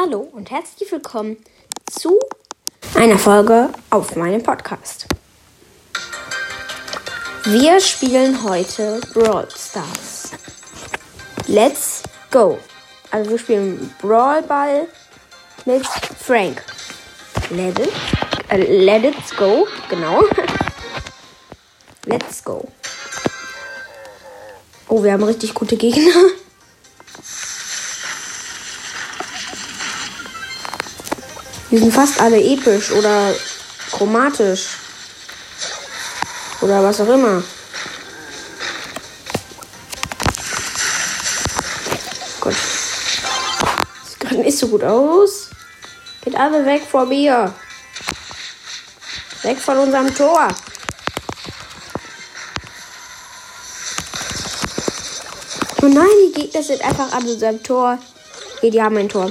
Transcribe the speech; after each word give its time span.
Hallo 0.00 0.28
und 0.32 0.52
herzlich 0.52 0.92
willkommen 0.92 1.38
zu 1.90 2.20
einer 2.94 3.18
Folge 3.18 3.70
auf 3.90 4.14
meinem 4.14 4.40
Podcast. 4.44 5.08
Wir 7.42 7.80
spielen 7.80 8.44
heute 8.44 9.00
Brawl 9.12 9.48
Stars. 9.50 10.30
Let's 11.48 12.04
go! 12.30 12.60
Also 13.10 13.30
wir 13.30 13.38
spielen 13.40 13.92
Brawl 14.00 14.42
Ball 14.42 14.86
mit 15.64 15.84
Frank. 15.84 16.62
Let 17.50 17.80
it, 17.80 17.92
äh, 18.50 18.84
let 18.84 19.02
it 19.02 19.36
go, 19.36 19.66
genau. 19.90 20.22
Let's 22.04 22.44
go. 22.44 22.68
Oh, 24.86 25.02
wir 25.02 25.12
haben 25.12 25.24
richtig 25.24 25.54
gute 25.54 25.76
Gegner. 25.76 26.12
Die 31.70 31.76
sind 31.76 31.92
fast 31.92 32.18
alle 32.20 32.40
episch 32.40 32.90
oder 32.92 33.34
chromatisch. 33.90 34.68
Oder 36.62 36.82
was 36.82 37.00
auch 37.00 37.08
immer. 37.08 37.42
Gott. 42.40 42.54
Sieht 44.06 44.20
gerade 44.20 44.36
nicht 44.36 44.58
so 44.58 44.68
gut 44.68 44.82
aus. 44.82 45.50
Geht 46.24 46.36
alle 46.36 46.64
weg 46.64 46.82
von 46.90 47.08
mir. 47.08 47.54
Weg 49.42 49.58
von 49.58 49.78
unserem 49.78 50.14
Tor. 50.14 50.48
Oh 55.82 55.86
nein, 55.86 56.06
die 56.26 56.40
Gegner 56.40 56.62
sind 56.62 56.82
einfach 56.82 57.12
an 57.12 57.24
unserem 57.26 57.62
Tor. 57.62 57.98
Okay, 58.56 58.70
die 58.70 58.82
haben 58.82 58.96
ein 58.96 59.08
Tor. 59.08 59.30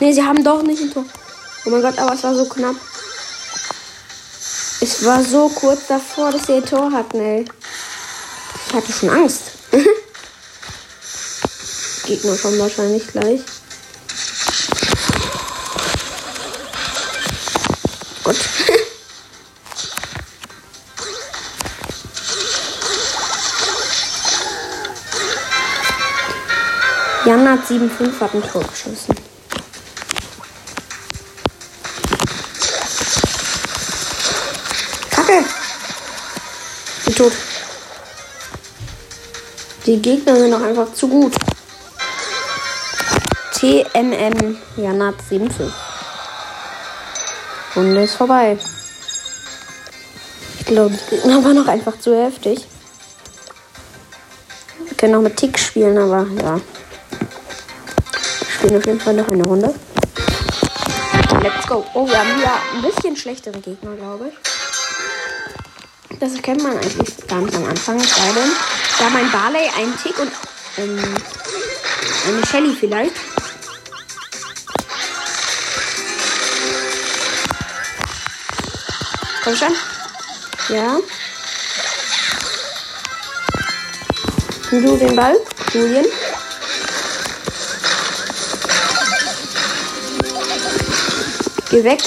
Ne, 0.00 0.12
sie 0.14 0.22
haben 0.22 0.42
doch 0.42 0.62
nicht 0.62 0.82
ein 0.82 0.92
Tor. 0.92 1.04
Oh 1.64 1.70
mein 1.70 1.82
Gott, 1.82 1.98
aber 1.98 2.14
es 2.14 2.22
war 2.22 2.34
so 2.34 2.46
knapp. 2.46 2.76
Es 4.80 5.04
war 5.04 5.22
so 5.22 5.48
kurz 5.50 5.86
davor, 5.88 6.32
dass 6.32 6.46
sie 6.46 6.54
ein 6.54 6.64
Tor 6.64 6.90
hatten, 6.90 7.20
ey. 7.20 7.44
Ich 8.66 8.74
hatte 8.74 8.90
schon 8.92 9.10
Angst. 9.10 9.42
Gegner 12.06 12.34
kommen 12.36 12.58
wahrscheinlich 12.58 13.06
gleich. 13.08 13.40
Gott. 18.24 18.36
Jan 27.26 27.48
hat 27.48 27.66
7-5 27.66 28.20
hat 28.20 28.34
ein 28.34 28.42
Tor 28.42 28.64
geschossen. 28.64 29.14
Tot. 37.20 37.32
Die 39.84 40.00
Gegner 40.00 40.36
sind 40.36 40.54
auch 40.54 40.62
einfach 40.62 40.92
zu 40.94 41.06
gut. 41.08 41.34
TMM 43.52 44.56
Janat 44.76 45.16
75. 45.28 45.66
Runde 47.76 48.02
ist 48.02 48.14
vorbei. 48.14 48.58
Ich 50.60 50.66
glaube, 50.66 50.94
die 51.10 51.16
Gegner 51.16 51.44
waren 51.44 51.56
noch 51.56 51.68
einfach 51.68 51.98
zu 51.98 52.16
heftig. 52.16 52.66
Wir 54.86 54.96
können 54.96 55.16
auch 55.16 55.20
mit 55.20 55.36
Tick 55.36 55.58
spielen, 55.58 55.98
aber 55.98 56.26
ja. 56.42 56.58
Wir 58.38 58.50
spielen 58.54 58.76
auf 58.78 58.86
jeden 58.86 59.00
Fall 59.00 59.14
noch 59.14 59.28
eine 59.28 59.44
Runde. 59.44 59.74
Let's 61.42 61.66
go. 61.66 61.84
Oh, 61.92 62.06
wir 62.08 62.18
haben 62.18 62.36
hier 62.36 62.52
ein 62.74 62.82
bisschen 62.82 63.14
schlechtere 63.16 63.58
Gegner, 63.60 63.94
glaube 63.96 64.28
ich. 64.28 64.49
Das 66.20 66.34
erkennt 66.34 66.62
man 66.62 66.76
eigentlich 66.76 67.16
ganz 67.26 67.54
am 67.54 67.64
Anfang. 67.64 67.98
Sei 67.98 68.32
denn, 68.34 68.52
wir 68.98 69.06
haben 69.06 69.16
ein 69.16 69.32
Barley, 69.32 69.70
einen 69.74 69.96
Tick 69.96 70.18
und 70.18 70.30
ähm, 70.76 71.16
eine 72.28 72.46
Shelly 72.46 72.76
vielleicht. 72.78 73.14
Komm 79.42 79.56
schon. 79.56 79.74
Ja. 80.68 80.98
Du 84.70 84.96
den 84.98 85.16
Ball, 85.16 85.36
Julian. 85.72 86.04
Geh 91.70 91.82
weg. 91.82 92.00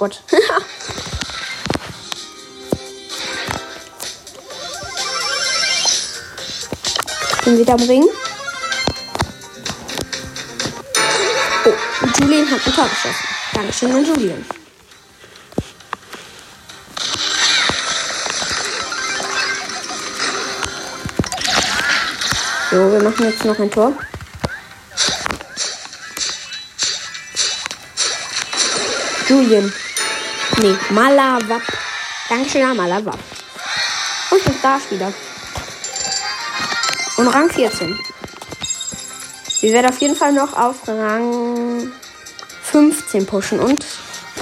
Gott. 0.00 0.22
bin 7.44 7.58
wieder 7.58 7.74
am 7.74 7.82
Ring. 7.82 8.08
Oh, 11.66 11.72
Julian 12.18 12.50
hat 12.50 12.66
ein 12.66 12.72
Tor 12.72 12.88
geschossen. 12.88 13.14
Dankeschön 13.52 13.92
an 13.92 14.06
Julian. 14.06 14.42
So, 22.70 22.90
wir 22.90 23.02
machen 23.02 23.26
jetzt 23.26 23.44
noch 23.44 23.58
ein 23.58 23.70
Tor. 23.70 23.92
Julian. 29.28 29.70
Nee, 30.58 30.76
Malawap. 30.90 31.62
Dankeschön 32.28 32.64
an 32.64 32.76
Malawap. 32.76 33.18
Und 34.30 34.46
ein 34.46 34.54
Starspieler. 34.58 35.12
Und 37.16 37.28
Rang 37.28 37.50
14. 37.50 37.98
Wir 39.60 39.72
werden 39.72 39.90
auf 39.90 39.98
jeden 39.98 40.16
Fall 40.16 40.32
noch 40.32 40.52
auf 40.54 40.86
Rang 40.86 41.92
15 42.62 43.26
pushen. 43.26 43.60
Und 43.60 43.84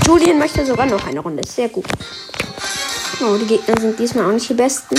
Julian 0.07 0.39
möchte 0.39 0.65
sogar 0.65 0.87
noch 0.87 1.07
eine 1.07 1.21
Runde. 1.21 1.43
Sehr 1.47 1.69
gut. 1.69 1.87
Oh, 3.21 3.37
die 3.37 3.47
Gegner 3.47 3.81
sind 3.81 3.99
diesmal 3.99 4.27
auch 4.27 4.33
nicht 4.33 4.49
die 4.49 4.55
besten. 4.55 4.95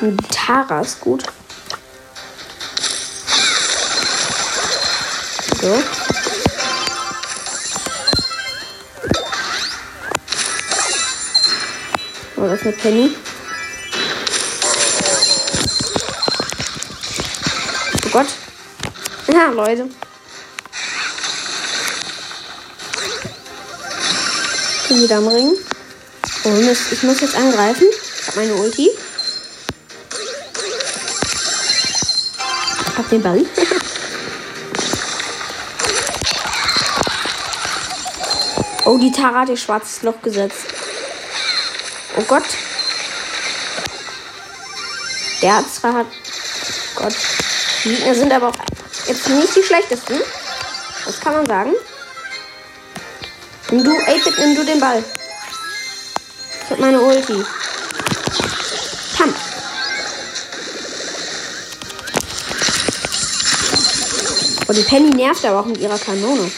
Und 0.00 0.18
Tara 0.30 0.80
ist 0.80 1.00
gut. 1.00 1.24
So. 5.60 6.01
Oh, 12.42 12.46
das 12.48 12.58
ist 12.58 12.66
eine 12.66 12.72
Penny. 12.72 13.14
Oh 18.04 18.08
Gott. 18.10 18.26
Ja, 19.32 19.50
Leute. 19.50 19.88
Ich 24.82 24.88
bin 24.88 25.02
wieder 25.02 25.18
am 25.18 25.28
Ring. 25.28 25.52
Oh 26.42 26.48
Mist, 26.48 26.90
ich 26.90 27.04
muss 27.04 27.20
jetzt 27.20 27.36
angreifen. 27.36 27.86
Ich 28.20 28.26
hab 28.26 28.34
meine 28.34 28.54
Ulti. 28.56 28.90
Ich 32.88 32.98
hab 32.98 33.08
den 33.08 33.22
Ball. 33.22 33.46
oh, 38.84 38.98
die 38.98 39.12
Tara 39.12 39.42
hat 39.42 39.48
ihr 39.48 39.56
schwarzes 39.56 40.02
Loch 40.02 40.20
gesetzt. 40.20 40.71
Oh 42.16 42.22
Gott. 42.22 42.44
Der 45.40 45.56
hat 45.56 45.72
zwar 45.72 45.94
hat. 45.94 46.06
Gott. 46.94 47.14
Die 47.84 47.88
Gegner 47.88 48.14
sind 48.14 48.32
aber 48.32 48.48
auch 48.48 48.54
jetzt 49.06 49.28
nicht 49.28 49.56
die 49.56 49.62
schlechtesten. 49.62 50.20
Das 51.04 51.20
kann 51.20 51.34
man 51.34 51.46
sagen. 51.46 51.72
Nimm 53.70 53.84
du, 53.84 53.90
8 53.90 54.38
nimm 54.38 54.54
du 54.54 54.64
den 54.64 54.78
Ball. 54.78 55.02
Ich 56.64 56.70
hab 56.70 56.78
meine 56.78 57.00
Ulti. 57.00 57.44
Pam. 59.16 59.34
Oh, 64.68 64.72
die 64.72 64.82
Penny 64.82 65.10
nervt 65.10 65.44
aber 65.44 65.60
auch 65.60 65.66
mit 65.66 65.78
ihrer 65.78 65.98
Kanone. 65.98 66.50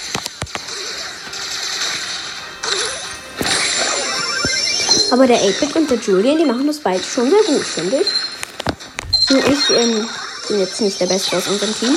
Aber 5.14 5.28
der 5.28 5.36
8 5.36 5.76
und 5.76 5.88
der 5.88 5.98
Julian, 5.98 6.38
die 6.38 6.44
machen 6.44 6.66
das 6.66 6.80
beide 6.80 7.00
schon 7.04 7.30
sehr 7.30 7.44
gut, 7.44 7.64
finde 7.64 8.00
ich. 8.00 9.30
Nur 9.30 9.46
ich 9.46 9.70
ähm, 9.70 10.08
bin 10.48 10.58
jetzt 10.58 10.80
nicht 10.80 11.00
der 11.00 11.06
Beste 11.06 11.36
aus 11.36 11.46
unserem 11.46 11.72
Team. 11.78 11.96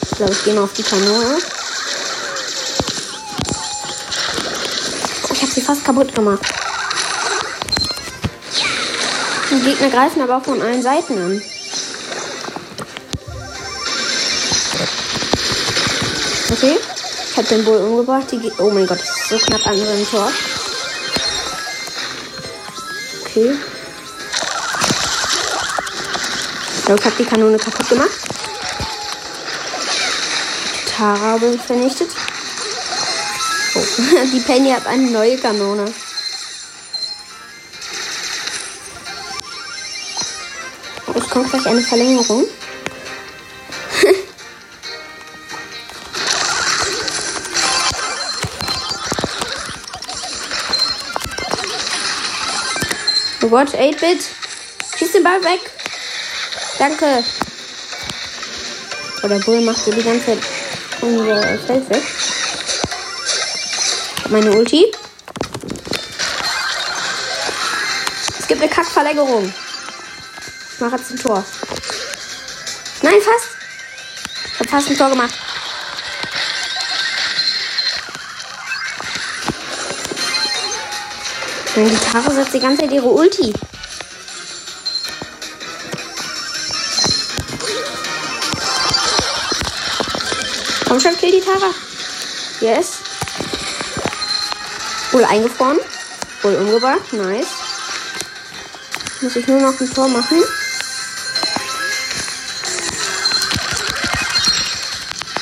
Ich 0.00 0.10
glaube, 0.16 0.32
ich 0.32 0.42
gehe 0.42 0.54
mal 0.54 0.62
auf 0.62 0.72
die 0.72 0.82
Kanone. 0.82 1.36
Ich 5.30 5.42
habe 5.42 5.52
sie 5.52 5.60
fast 5.60 5.84
kaputt 5.84 6.14
gemacht. 6.14 6.46
Die 9.50 9.60
Gegner 9.60 9.90
greifen 9.90 10.22
aber 10.22 10.38
auch 10.38 10.44
von 10.44 10.62
allen 10.62 10.82
Seiten 10.82 11.18
an. 11.18 11.42
Okay. 16.52 16.78
Ich 17.32 17.38
habe 17.38 17.48
den 17.48 17.64
Bull 17.64 17.78
umgebracht. 17.78 18.30
Die 18.30 18.52
oh 18.58 18.68
mein 18.68 18.86
Gott, 18.86 19.00
ist 19.00 19.28
so 19.30 19.38
knapp 19.38 19.66
an 19.66 19.74
seinem 19.74 20.06
Tor. 20.06 20.30
Okay. 23.22 23.56
So, 26.86 26.94
ich 26.94 27.04
habe 27.06 27.16
die 27.18 27.24
Kanone 27.24 27.56
kaputt 27.56 27.88
gemacht. 27.88 28.10
Tara 30.94 31.40
wurde 31.40 31.58
vernichtet. 31.58 32.10
Oh, 33.76 33.80
die 34.30 34.40
Penny 34.40 34.70
hat 34.70 34.86
eine 34.86 35.10
neue 35.10 35.38
Kanone. 35.38 35.90
Oh, 41.06 41.12
es 41.16 41.30
kommt 41.30 41.50
gleich 41.50 41.66
eine 41.66 41.80
Verlängerung. 41.80 42.44
Oh 53.42 53.48
Gott, 53.48 53.74
8-Bit. 53.74 54.24
Schieß 54.96 55.12
den 55.12 55.22
Ball 55.22 55.42
weg. 55.44 55.60
Danke. 56.78 57.24
Oder 59.22 59.38
Bull 59.40 59.60
macht 59.60 59.84
hier 59.84 59.94
die 59.94 60.02
ganze 60.02 60.26
Zeit 60.26 60.38
unser 61.00 61.42
Feld 61.58 61.90
weg. 61.90 62.02
Meine 64.30 64.52
Ulti. 64.52 64.92
Es 68.38 68.46
gibt 68.48 68.62
eine 68.62 68.70
Kackverlängerung. 68.70 69.52
Ich 70.72 70.80
mache 70.80 70.96
jetzt 70.96 71.10
ein 71.10 71.18
Tor. 71.18 71.44
Nein, 73.02 73.20
fast. 73.20 73.46
Ich 74.52 74.60
habe 74.60 74.68
fast 74.68 74.90
ein 74.90 74.96
Tor 74.96 75.10
gemacht. 75.10 75.34
Meine 81.74 81.88
Gitarre 81.88 82.30
setzt 82.30 82.52
die 82.52 82.60
ganze 82.60 82.82
Zeit 82.82 82.92
ihre 82.92 83.08
Ulti. 83.08 83.54
Komm 90.86 91.00
schon, 91.00 91.16
kill 91.16 91.30
die 91.30 91.40
Tara. 91.40 91.70
Yes. 92.60 92.98
Wohl 95.12 95.24
eingefroren. 95.24 95.78
Wohl 96.42 96.56
umgebracht. 96.56 97.10
Nice. 97.14 97.46
Muss 99.22 99.36
ich 99.36 99.46
nur 99.46 99.60
noch 99.60 99.80
ein 99.80 99.94
Tor 99.94 100.08
machen. 100.08 100.42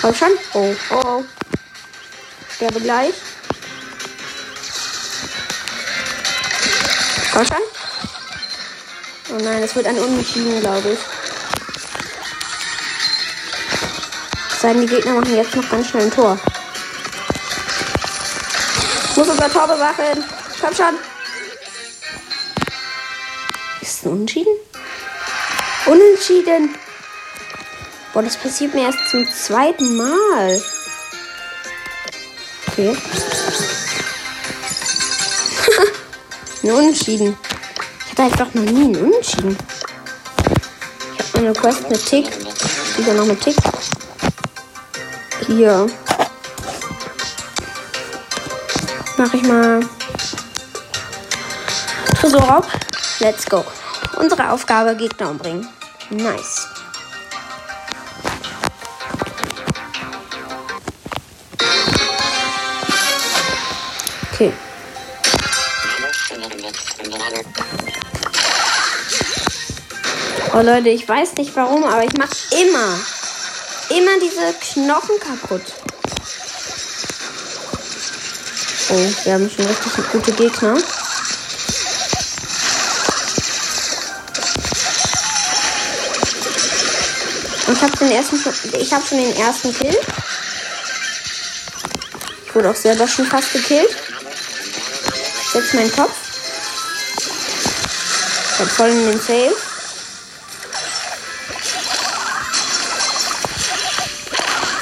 Komm 0.00 0.14
schon. 0.14 0.30
Oh, 0.54 0.74
oh, 0.90 0.96
oh. 1.04 1.24
Sterbe 2.54 2.80
gleich. 2.80 3.14
Schon. 7.46 7.56
Oh 9.30 9.42
nein, 9.42 9.62
es 9.62 9.74
wird 9.74 9.86
ein 9.86 9.98
Unentschieden, 9.98 10.60
glaube 10.60 10.90
ich. 10.90 10.98
Sagen 14.60 14.82
die 14.82 14.86
Gegner 14.86 15.14
machen 15.14 15.34
jetzt 15.34 15.56
noch 15.56 15.70
ganz 15.70 15.88
schnell 15.88 16.02
ein 16.02 16.10
Tor. 16.10 16.38
Ich 19.10 19.16
muss 19.16 19.28
unser 19.28 19.50
Tor 19.50 19.66
bewachen. 19.66 20.22
Komm 20.60 20.74
schon. 20.74 20.98
Ist 23.80 24.00
es 24.00 24.04
ein 24.04 24.10
Unentschieden? 24.10 24.52
Unentschieden. 25.86 26.74
Boah, 28.12 28.22
das 28.22 28.36
passiert 28.36 28.74
mir 28.74 28.82
erst 28.82 29.08
zum 29.10 29.26
zweiten 29.30 29.96
Mal. 29.96 30.62
Okay. 32.66 32.96
Ein 36.62 36.70
Unentschieden. 36.70 37.36
Ich 38.04 38.10
hatte 38.10 38.22
einfach 38.22 38.54
noch 38.54 38.62
nie 38.62 38.84
einen 38.84 38.96
Unentschieden. 38.96 39.56
Ich 41.14 41.34
habe 41.34 41.44
meine 41.44 41.52
Quest 41.52 41.88
mit 41.88 42.04
Tick. 42.04 42.30
Wieder 42.96 43.14
noch 43.14 43.26
mit 43.26 43.40
Tick. 43.40 43.56
Hier. 45.46 45.88
Mach 49.16 49.34
ich 49.34 49.42
mal 49.42 49.80
Tresorraub. 52.20 52.66
Let's 53.20 53.46
go. 53.46 53.64
Unsere 54.18 54.50
Aufgabe 54.50 54.96
Gegner 54.96 55.30
umbringen. 55.30 55.68
Nice. 56.10 56.59
Oh 70.52 70.62
Leute, 70.62 70.88
ich 70.88 71.08
weiß 71.08 71.34
nicht 71.34 71.54
warum, 71.54 71.84
aber 71.84 72.02
ich 72.02 72.12
mach 72.18 72.28
immer, 72.50 72.98
immer 73.88 74.18
diese 74.20 74.52
Knochen 74.58 75.20
kaputt. 75.20 75.62
Oh, 78.88 79.24
wir 79.24 79.34
haben 79.34 79.48
schon 79.48 79.64
richtig 79.64 80.10
gute 80.10 80.32
Gegner. 80.32 80.72
Und 87.68 87.76
ich 87.76 87.82
habe 87.82 87.96
den 87.98 88.10
ersten 88.10 88.44
ich 88.76 88.92
habe 88.92 89.06
schon 89.06 89.18
den 89.18 89.36
ersten 89.36 89.72
Kill. 89.72 89.96
Ich 92.44 92.54
wurde 92.56 92.70
auch 92.70 92.76
selber 92.76 93.06
schon 93.06 93.26
fast 93.26 93.52
gekillt. 93.52 93.96
Jetzt 95.54 95.74
mein 95.74 95.92
Kopf. 95.92 96.16
Ich 98.52 98.58
hab 98.58 98.68
voll 98.68 98.88
in 98.88 99.12
den 99.12 99.20
Save. 99.20 99.69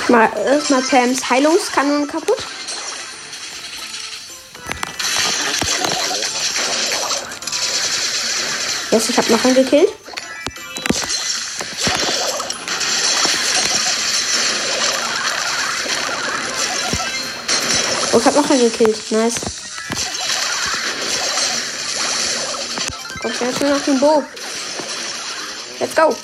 Mal 0.08 0.30
erstmal 0.46 0.80
Pams 0.82 1.28
Heilungskanonen 1.28 2.08
kaputt. 2.08 2.38
Jetzt, 8.90 9.10
ich 9.10 9.18
habe 9.18 9.30
noch 9.30 9.44
einen 9.44 9.54
gekillt. 9.54 9.90
Oh, 18.12 18.18
ich 18.18 18.24
habe 18.24 18.36
noch 18.40 18.50
einen 18.50 18.60
gekillt. 18.60 19.12
Nice. 19.12 19.34
Kommt 23.20 23.40
jetzt 23.40 23.60
nur 23.60 23.70
noch 23.70 23.84
den 23.84 24.00
Bo. 24.00 24.24
Let's 25.78 25.94
go. 25.94 26.16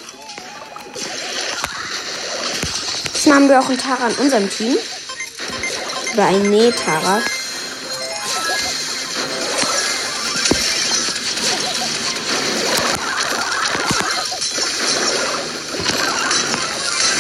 Diesmal 3.25 3.41
haben 3.41 3.49
wir 3.49 3.59
auch 3.59 3.69
einen 3.71 3.79
Tara 3.79 4.09
in 4.09 4.17
unserem 4.17 4.51
Team. 4.51 4.77
Oder 6.13 6.27
ein 6.27 6.43
Nee-Tara. 6.43 7.23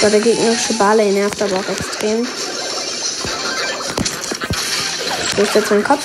So, 0.03 0.11
der 0.11 0.21
gegnerische 0.21 0.75
Bale 0.75 1.11
nervt 1.11 1.41
aber 1.41 1.57
auch 1.57 1.69
extrem. 1.71 2.29
Wo 5.37 5.43
ist 5.43 5.55
jetzt 5.55 5.71
mein 5.71 5.85
Kopf? 5.85 6.05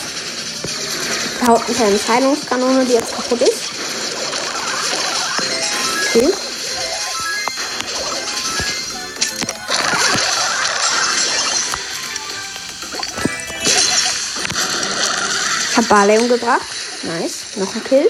Da 1.42 1.48
haut 1.48 1.68
ein 1.68 1.76
kleines 1.76 2.08
Heilungskanone, 2.08 2.86
die 2.86 2.94
jetzt 2.94 3.14
kaputt 3.14 3.42
ist. 3.42 3.69
Barley 15.90 16.20
umgebracht. 16.20 16.62
Nice. 17.04 17.58
Noch 17.58 17.76
ein 17.76 17.84
Kill. 17.84 18.10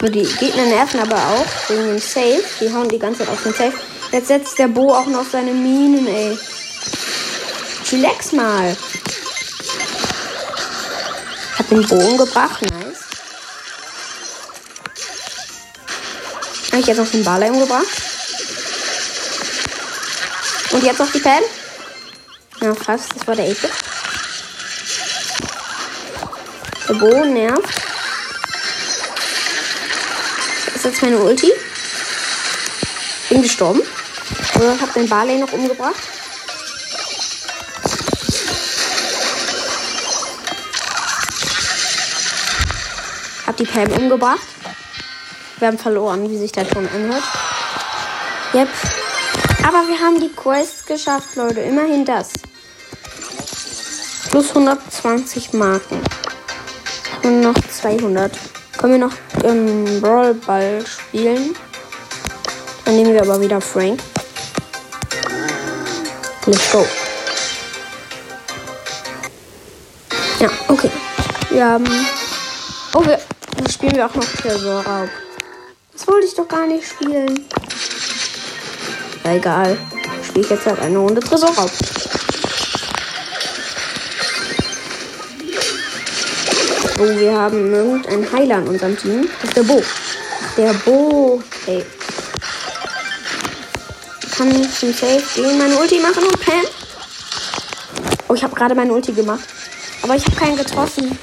Nur 0.00 0.10
die 0.10 0.24
Gegner 0.24 0.66
nerven 0.66 1.00
aber 1.00 1.16
auch 1.16 1.70
wegen 1.70 1.88
dem 1.88 1.98
Safe. 1.98 2.44
Die 2.60 2.72
hauen 2.72 2.88
die 2.88 2.98
ganze 2.98 3.20
Zeit 3.20 3.28
auf 3.30 3.42
den 3.42 3.52
Safe. 3.52 3.72
Jetzt 4.12 4.28
setzt 4.28 4.58
der 4.58 4.68
Bo 4.68 4.94
auch 4.94 5.06
noch 5.06 5.24
seine 5.28 5.52
Minen, 5.52 6.06
ey. 6.06 6.38
Chillax 7.84 8.32
mal. 8.32 8.76
Hab 11.58 11.68
den 11.68 11.86
Bogen 11.86 12.16
gebracht, 12.16 12.62
nice. 12.62 13.00
Habe 16.70 16.80
ich 16.80 16.86
jetzt 16.86 16.98
noch 16.98 17.10
den 17.10 17.24
Barley 17.24 17.50
umgebracht. 17.50 17.86
Und 20.70 20.84
jetzt 20.84 20.98
noch 20.98 21.10
die 21.10 21.18
Pam. 21.18 21.42
Ja, 22.60 22.74
fast. 22.74 23.08
Das 23.16 23.26
war 23.26 23.34
der 23.34 23.50
8 23.50 23.89
Der 26.90 26.96
Bo 26.96 27.24
nervt. 27.24 27.82
Ist 30.74 30.84
jetzt 30.84 31.02
meine 31.02 31.18
Ulti. 31.18 31.52
Bin 33.28 33.42
gestorben. 33.42 33.80
Oder 34.56 34.80
hab 34.80 34.92
den 34.94 35.08
Barley 35.08 35.38
noch 35.38 35.52
umgebracht. 35.52 35.94
Hab 43.46 43.56
die 43.56 43.66
Pam 43.66 43.92
umgebracht. 43.92 44.40
Wir 45.60 45.68
haben 45.68 45.78
verloren, 45.78 46.28
wie 46.28 46.38
sich 46.38 46.50
der 46.50 46.68
Ton 46.68 46.88
anhört. 46.92 47.22
Yep. 48.52 48.68
Aber 49.62 49.86
wir 49.86 50.00
haben 50.00 50.18
die 50.18 50.32
Quest 50.34 50.88
geschafft, 50.88 51.36
Leute. 51.36 51.60
Immerhin 51.60 52.04
das. 52.04 52.30
Plus 54.28 54.48
120 54.48 55.52
Marken. 55.52 56.02
Und 57.22 57.40
noch 57.40 57.54
200. 57.54 58.32
Können 58.78 58.92
wir 58.92 58.98
noch 58.98 59.12
ähm, 59.44 60.00
Brawl 60.00 60.34
Ball 60.34 60.84
spielen? 60.86 61.54
Dann 62.84 62.96
nehmen 62.96 63.12
wir 63.12 63.22
aber 63.22 63.40
wieder 63.40 63.60
Frank. 63.60 64.00
Let's 66.46 66.72
go. 66.72 66.86
Ja, 70.40 70.48
okay. 70.68 70.90
Wir 71.50 71.66
haben. 71.66 71.86
Oh, 72.94 73.04
wir, 73.04 73.20
dann 73.56 73.70
spielen 73.70 73.94
wir 73.94 74.06
auch 74.06 74.14
noch 74.14 74.24
Tresorraub. 74.24 75.08
Das 75.92 76.08
wollte 76.08 76.26
ich 76.26 76.34
doch 76.34 76.48
gar 76.48 76.66
nicht 76.66 76.88
spielen. 76.88 77.46
Egal. 79.24 79.76
Spiele 80.26 80.44
ich 80.44 80.50
jetzt 80.50 80.66
halt 80.66 80.80
eine 80.80 80.98
Runde 80.98 81.20
Tresorraub. 81.20 81.70
Oh, 87.02 87.18
wir 87.18 87.32
haben 87.32 87.72
irgendeinen 87.72 88.30
Heiler 88.30 88.58
in 88.58 88.68
unserem 88.68 88.94
Team. 88.94 89.26
Das 89.40 89.48
ist 89.48 89.56
der 89.56 89.62
Bo. 89.62 89.82
Der 90.58 90.74
Bo. 90.74 91.42
Kann 94.36 94.50
ich 94.50 94.78
zum 94.78 94.92
Safe 94.92 95.22
gehen, 95.34 95.56
meine 95.56 95.78
Ulti 95.78 95.98
machen 95.98 96.24
und 96.24 96.38
Pam. 96.38 96.62
Oh, 98.28 98.34
ich 98.34 98.44
habe 98.44 98.54
gerade 98.54 98.74
meine 98.74 98.92
Ulti 98.92 99.12
gemacht. 99.12 99.40
Aber 100.02 100.14
ich 100.14 100.26
habe 100.26 100.36
keinen 100.36 100.58
getroffen. 100.58 101.18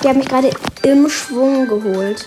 Die 0.00 0.08
haben 0.08 0.18
mich 0.18 0.28
gerade 0.28 0.50
im 0.84 1.10
Schwung 1.10 1.66
geholt. 1.66 2.24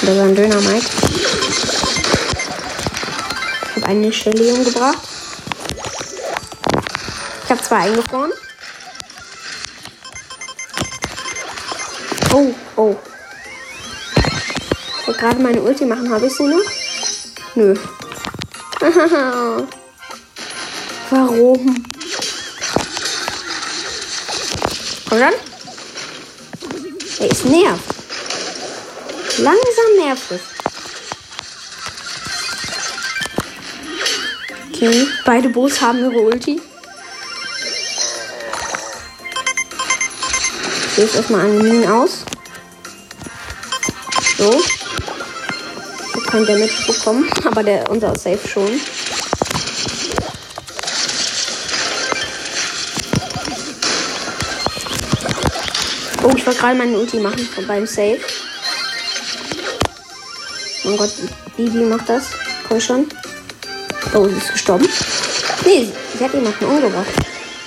Da 0.00 0.16
war 0.16 0.24
ein 0.24 0.34
Döner, 0.34 0.60
Mike. 0.62 0.86
Ich 3.66 3.76
habe 3.76 3.86
eine 3.86 4.10
Shelly 4.10 4.50
umgebracht. 4.50 5.07
Ich 7.48 7.50
habe 7.50 7.62
zwei 7.62 7.76
eingefroren. 7.76 8.30
Oh, 12.34 12.54
oh. 12.76 12.94
Ich 15.00 15.06
wollte 15.06 15.18
gerade 15.18 15.40
meine 15.40 15.62
Ulti 15.62 15.86
machen. 15.86 16.12
Habe 16.12 16.26
ich 16.26 16.34
sie 16.34 16.46
noch? 16.46 16.60
Nö. 17.54 17.74
Warum? 21.10 21.84
Komm 25.08 25.18
dann. 25.18 25.34
Ey, 27.20 27.30
es 27.30 27.44
nervt. 27.44 27.82
Langsam 29.38 29.96
nervt 30.04 30.32
es. 30.32 30.42
Okay, 34.70 35.06
beide 35.24 35.48
Boos 35.48 35.80
haben 35.80 36.00
ihre 36.00 36.20
Ulti. 36.20 36.60
Jetzt 40.98 41.14
erstmal 41.14 41.42
an 41.42 41.58
Minen 41.58 41.88
aus. 41.88 42.24
So. 44.36 44.50
Habe 46.12 46.26
kein 46.26 46.44
Damage 46.44 46.86
bekommen, 46.88 47.30
aber 47.44 47.62
der 47.62 47.88
unser 47.88 48.18
Safe 48.18 48.40
schon. 48.48 48.80
Oh, 56.24 56.32
ich 56.36 56.44
wollte 56.44 56.58
gerade 56.58 56.74
meine 56.76 56.98
Ulti 56.98 57.20
machen 57.20 57.48
beim 57.68 57.86
Safe. 57.86 58.18
Mein 60.82 60.96
Gott, 60.96 61.12
Bibi 61.56 61.78
macht 61.84 62.08
das. 62.08 62.24
Komm 62.66 62.80
schon. 62.80 63.06
Oh, 64.14 64.26
sie 64.26 64.34
ist 64.34 64.52
gestorben. 64.52 64.88
Nee, 65.64 65.92
sie 66.18 66.24
hat 66.24 66.34
jemanden 66.34 66.64
umgebracht. 66.64 67.06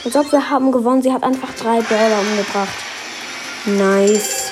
Als 0.03 0.15
ob 0.17 0.29
wir 0.33 0.50
haben 0.50 0.69
gewonnen. 0.73 1.01
Sie 1.01 1.13
hat 1.13 1.23
einfach 1.23 1.53
drei 1.57 1.79
Brawler 1.79 2.19
umgebracht. 2.19 2.90
Nice. 3.65 4.51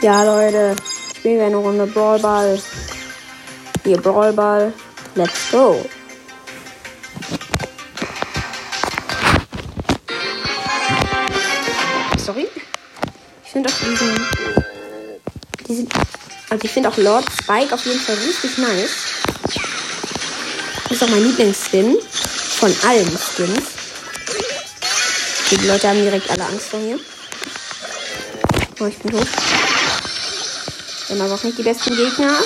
Ja, 0.00 0.24
Leute. 0.24 0.74
Spielen 1.16 1.38
wir 1.38 1.46
eine 1.46 1.56
Runde 1.56 1.86
Brawlball. 1.86 2.58
Hier, 3.84 3.98
Brawlball. 3.98 4.72
Let's 5.14 5.50
go. 5.50 5.84
Sorry. 12.16 12.48
Ich 13.44 13.50
finde 13.52 13.68
auch 13.68 13.78
diesen. 13.78 14.26
diesen 15.68 15.88
also 16.48 16.64
ich 16.64 16.70
finde 16.70 16.88
auch 16.88 16.96
Lord 16.96 17.26
Spike 17.42 17.74
auf 17.74 17.84
jeden 17.84 18.00
Fall 18.00 18.16
richtig 18.16 18.56
nice. 18.56 18.90
Ist 20.88 21.02
auch 21.02 21.08
mein 21.08 21.22
Lieblingsskin. 21.22 21.96
Von 22.00 22.74
allen 22.86 23.18
Skins. 23.18 23.64
Die 25.50 25.66
Leute 25.66 25.88
haben 25.88 26.02
direkt 26.02 26.30
alle 26.30 26.46
Angst 26.46 26.68
vor 26.68 26.80
mir. 26.80 26.98
Oh, 28.84 28.86
ich 28.86 28.98
bin 28.98 29.12
tot. 29.12 29.26
Aber 31.08 31.34
auch 31.34 31.42
nicht 31.42 31.56
die 31.56 31.62
besten 31.62 31.96
Gegner. 31.96 32.38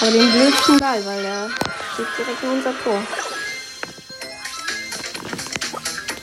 Aber 0.00 0.10
den 0.10 0.32
blödsten 0.32 0.78
Ball, 0.78 1.04
weil 1.04 1.22
der 1.22 1.50
steht 1.92 2.06
direkt 2.16 2.42
in 2.42 2.48
unser 2.48 2.72
Tor. 2.82 3.02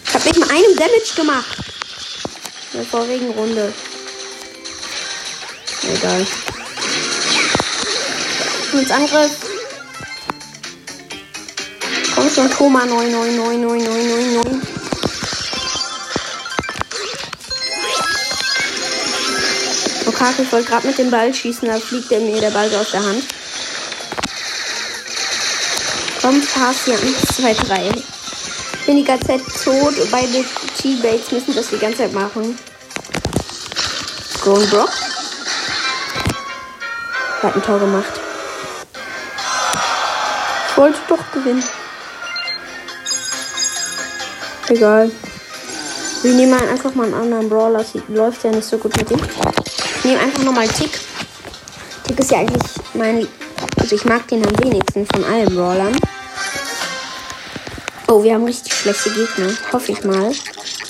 Ich 0.08 0.14
habe 0.16 0.26
nicht 0.26 0.40
mal 0.40 0.50
einem 0.50 0.76
Damage 0.78 1.14
gemacht. 1.16 1.58
In 2.74 2.80
der 2.80 2.90
vorigen 2.90 3.30
Runde. 3.30 3.72
Egal. 5.84 6.26
Ins 8.74 8.92
Angriff. 8.92 9.32
Komm 12.16 12.30
schon, 12.32 12.50
Thomas 12.50 12.86
999999. 12.86 14.50
Okay, 20.22 20.44
ich 20.44 20.51
wollte 20.51 20.70
gerade 20.70 20.86
mit 20.86 21.00
dem 21.00 21.10
Ball 21.10 21.34
schießen, 21.34 21.68
da 21.68 21.80
fliegt 21.80 22.12
der 22.12 22.20
mir 22.20 22.40
der 22.40 22.51
Ball 22.51 22.70
so 22.70 22.78
aus 22.78 22.92
der 22.92 23.04
Hand. 23.04 23.24
Komm, 26.22 26.40
pass 26.40 26.86
hier. 26.86 26.94
1, 26.94 27.38
2, 27.38 27.54
3. 27.56 27.90
Ich 27.90 28.86
bin 28.86 28.98
die 28.98 29.04
ganze 29.04 29.25
Zeit 29.25 29.42
tot. 29.63 29.96
Beide 30.12 30.46
Teammates 30.78 31.32
müssen 31.32 31.56
das 31.56 31.70
die 31.70 31.80
ganze 31.80 31.98
Zeit 32.00 32.13
machen. 32.13 32.56
Grown 34.42 34.70
Brock. 34.70 34.92
Hat 37.42 37.56
ein 37.56 37.63
Tor 37.63 37.80
gemacht. 37.80 38.22
Ich 40.70 40.78
wollte 40.78 41.00
doch 41.08 41.32
gewinnen. 41.32 41.63
Egal. 44.68 45.12
Wir 46.22 46.34
nehmen 46.34 46.70
einfach 46.70 46.94
mal 46.94 47.06
einen 47.06 47.16
anderen 47.16 47.50
Brawler. 47.50 47.84
Läuft 48.10 48.44
ja 48.44 48.51
nicht 48.51 48.68
so 48.68 48.78
gut 48.78 48.96
mit 48.96 49.10
dem. 49.10 49.20
Ich 50.03 50.05
nehme 50.05 50.20
einfach 50.20 50.41
nochmal 50.41 50.67
Tick. 50.67 51.00
Tick 52.08 52.20
ist 52.20 52.31
ja 52.31 52.39
eigentlich 52.39 52.63
mein. 52.96 53.27
Also 53.77 53.96
ich 53.96 54.03
mag 54.03 54.27
den 54.29 54.43
am 54.43 54.58
wenigsten 54.63 55.05
von 55.05 55.24
allen 55.24 55.55
Brawlern. 55.55 55.96
Oh, 58.08 58.24
wir 58.24 58.34
haben 58.34 58.46
richtig 58.46 58.74
schlechte 58.74 59.12
Gegner. 59.12 59.53
Hoffe 59.72 59.91
ich 59.91 60.03
mal. 60.03 60.31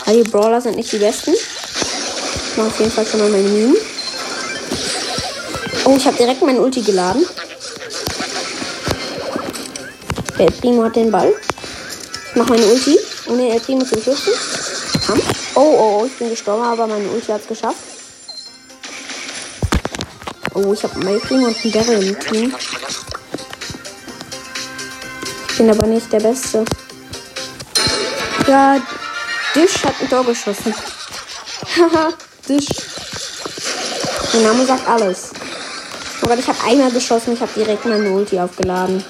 Weil 0.06 0.24
die 0.24 0.30
Brawler 0.30 0.62
sind 0.62 0.78
nicht 0.78 0.94
die 0.94 0.98
besten. 0.98 1.34
Ich 1.34 2.56
mache 2.56 2.68
auf 2.68 2.80
jeden 2.80 2.90
Fall 2.90 3.06
schon 3.06 3.20
mal 3.20 3.30
meine 3.30 3.50
Minen. 3.50 3.76
Oh, 5.84 5.98
ich 5.98 6.06
habe 6.06 6.16
direkt 6.16 6.42
meinen 6.42 6.60
Ulti 6.60 6.82
geladen. 6.82 7.26
Der 10.40 10.52
Primo 10.52 10.86
hat 10.86 10.96
den 10.96 11.12
Ball. 11.12 11.34
Ich 12.30 12.36
mache 12.38 12.52
meine 12.52 12.66
Ulti, 12.66 12.98
ohne 13.28 13.50
El 13.50 13.60
Primo 13.60 13.84
zu 13.84 14.02
schützen. 14.02 14.32
Oh, 15.56 15.60
oh, 15.60 16.00
oh, 16.00 16.06
ich 16.06 16.18
bin 16.18 16.30
gestorben, 16.30 16.64
aber 16.64 16.88
meine 16.88 17.10
Ulti 17.10 17.28
hat 17.28 17.42
es 17.42 17.48
geschafft. 17.48 17.91
Oh, 20.54 20.74
ich 20.74 20.84
habe 20.84 21.08
El 21.08 21.20
Primo 21.22 21.48
und 21.48 21.56
einen 21.64 21.72
Daryl 21.72 22.08
im 22.08 22.20
Team. 22.20 22.56
Ich 25.50 25.58
bin 25.58 25.70
aber 25.70 25.88
nicht 25.88 26.12
der 26.12 26.20
Beste. 26.20 26.66
Ja, 28.48 28.78
Dish 29.56 29.84
hat 29.86 29.94
ein 30.02 30.10
Tor 30.10 30.26
geschossen. 30.26 30.76
Haha, 31.78 32.10
Dish. 32.50 32.68
Der 34.34 34.42
Name 34.42 34.66
sagt 34.66 34.86
alles. 34.90 35.30
Oh 36.22 36.28
Gott, 36.28 36.40
ich 36.40 36.48
habe 36.48 36.62
einmal 36.66 36.92
geschossen. 36.92 37.34
Ich 37.34 37.42
habe 37.42 37.52
direkt 37.56 37.86
meine 37.86 38.12
Ulti 38.12 38.38
aufgeladen. 38.38 39.06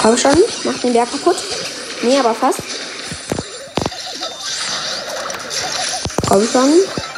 Komm 0.00 0.16
schon, 0.16 0.44
mach 0.62 0.78
den 0.78 0.92
Berg 0.92 1.10
kaputt. 1.10 1.36
Nee, 2.02 2.18
aber 2.20 2.34
fast. 2.34 2.60
Schon. 6.44 6.70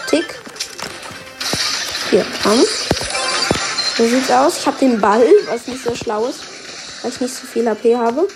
Tick. 0.08 0.38
Hier, 2.10 2.25
komm. 2.42 2.62
So 3.96 4.06
sieht's 4.06 4.30
aus. 4.30 4.58
Ich 4.58 4.66
habe 4.66 4.78
den 4.78 5.00
Ball, 5.00 5.25
was 5.48 5.66
nicht 5.66 5.82
so 5.82 5.92
schlau 5.92 6.26
ist, 6.26 6.38
weil 7.02 7.10
ich 7.10 7.20
nicht 7.20 7.34
so 7.34 7.46
viel 7.46 7.66
AP 7.66 7.84
habe. 7.96 8.28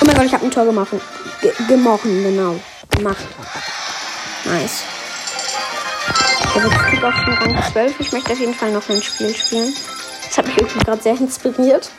Oh 0.00 0.04
mein 0.04 0.16
Gott, 0.16 0.26
ich 0.26 0.34
habe 0.34 0.44
ein 0.44 0.50
Tor 0.50 0.64
gemacht. 0.64 0.88
Ge 1.40 1.52
gemochen, 1.68 2.24
genau. 2.24 2.60
Gemacht. 2.90 3.24
Nice. 4.44 4.82
Ich 6.48 6.54
jetzt 6.56 7.04
auf 7.04 7.14
den 7.14 7.34
Rang 7.34 7.72
12. 7.72 8.00
Ich 8.00 8.12
möchte 8.12 8.32
auf 8.32 8.40
jeden 8.40 8.54
Fall 8.54 8.72
noch 8.72 8.88
ein 8.88 9.02
Spiel 9.02 9.34
spielen. 9.34 9.72
Das 10.26 10.38
hat 10.38 10.46
mich 10.46 10.56
irgendwie 10.56 10.80
gerade 10.80 11.02
sehr 11.02 11.16
inspiriert. 11.16 11.90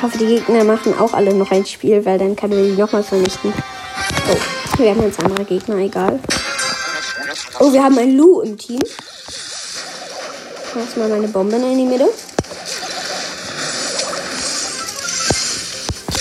Ich 0.00 0.04
hoffe, 0.04 0.16
die 0.16 0.28
Gegner 0.28 0.64
machen 0.64 0.98
auch 0.98 1.12
alle 1.12 1.34
noch 1.34 1.50
ein 1.50 1.66
Spiel, 1.66 2.02
weil 2.06 2.16
dann 2.16 2.34
können 2.34 2.54
wir 2.54 2.74
die 2.74 2.80
nochmal 2.80 3.02
vernichten. 3.02 3.52
Oh, 4.32 4.78
wir 4.78 4.92
haben 4.92 5.02
jetzt 5.02 5.22
andere 5.22 5.44
Gegner, 5.44 5.76
egal. 5.76 6.18
Oh, 7.58 7.70
wir 7.70 7.84
haben 7.84 7.98
ein 7.98 8.16
Lu 8.16 8.40
im 8.40 8.56
Team. 8.56 8.80
Lass 10.74 10.96
mal 10.96 11.06
meine 11.06 11.28
Bombe 11.28 11.56
in 11.56 11.76
die 11.76 11.84
Mitte. 11.84 12.08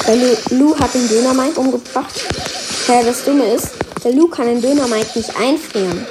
Der 0.06 0.58
Lu, 0.58 0.78
hat 0.78 0.94
den 0.94 1.08
Dynamite 1.08 1.58
umgebracht. 1.58 2.26
Ja, 2.90 3.02
das 3.02 3.24
Dumme 3.24 3.46
ist, 3.46 3.70
der 4.04 4.12
Lu 4.12 4.28
kann 4.28 4.48
den 4.48 4.62
Dynamite 4.62 5.20
nicht 5.20 5.34
einfrieren. 5.40 6.06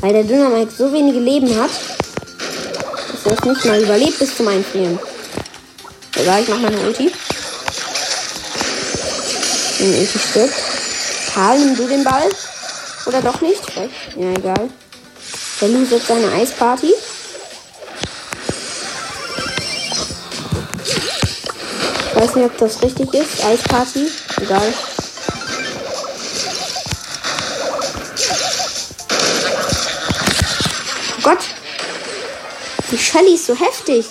Weil 0.00 0.12
der 0.12 0.22
Dynamite 0.22 0.70
so 0.70 0.92
wenige 0.92 1.18
Leben 1.18 1.60
hat, 1.60 1.72
dass 3.10 3.26
er 3.26 3.32
es 3.32 3.44
nicht 3.44 3.64
mal 3.64 3.82
überlebt 3.82 4.20
bis 4.20 4.36
zum 4.36 4.46
Einfrieren. 4.46 4.96
Egal, 6.16 6.42
ich 6.42 6.48
mach 6.48 6.60
meine 6.60 6.80
Ulti. 6.80 7.12
Den 9.80 9.98
Ulti 9.98 10.18
stirbt. 10.18 10.54
Karl, 11.34 11.58
nimm 11.58 11.76
du 11.76 11.88
den 11.88 12.04
Ball? 12.04 12.28
Oder 13.06 13.20
doch 13.20 13.40
nicht? 13.40 13.62
Ja, 14.16 14.30
egal. 14.30 14.70
Der 15.60 15.68
Lu 15.68 15.84
setzt 15.84 16.06
seine 16.06 16.30
Eisparty. 16.32 16.94
Ich 22.08 22.20
weiß 22.20 22.36
nicht, 22.36 22.46
ob 22.46 22.56
das 22.58 22.80
richtig 22.80 23.12
ist. 23.12 23.44
Eisparty. 23.44 24.08
Egal. 24.40 24.72
Oh 31.18 31.22
Gott. 31.22 31.38
Die 32.92 32.98
Shelly 32.98 33.34
ist 33.34 33.46
so 33.46 33.56
heftig. 33.56 34.06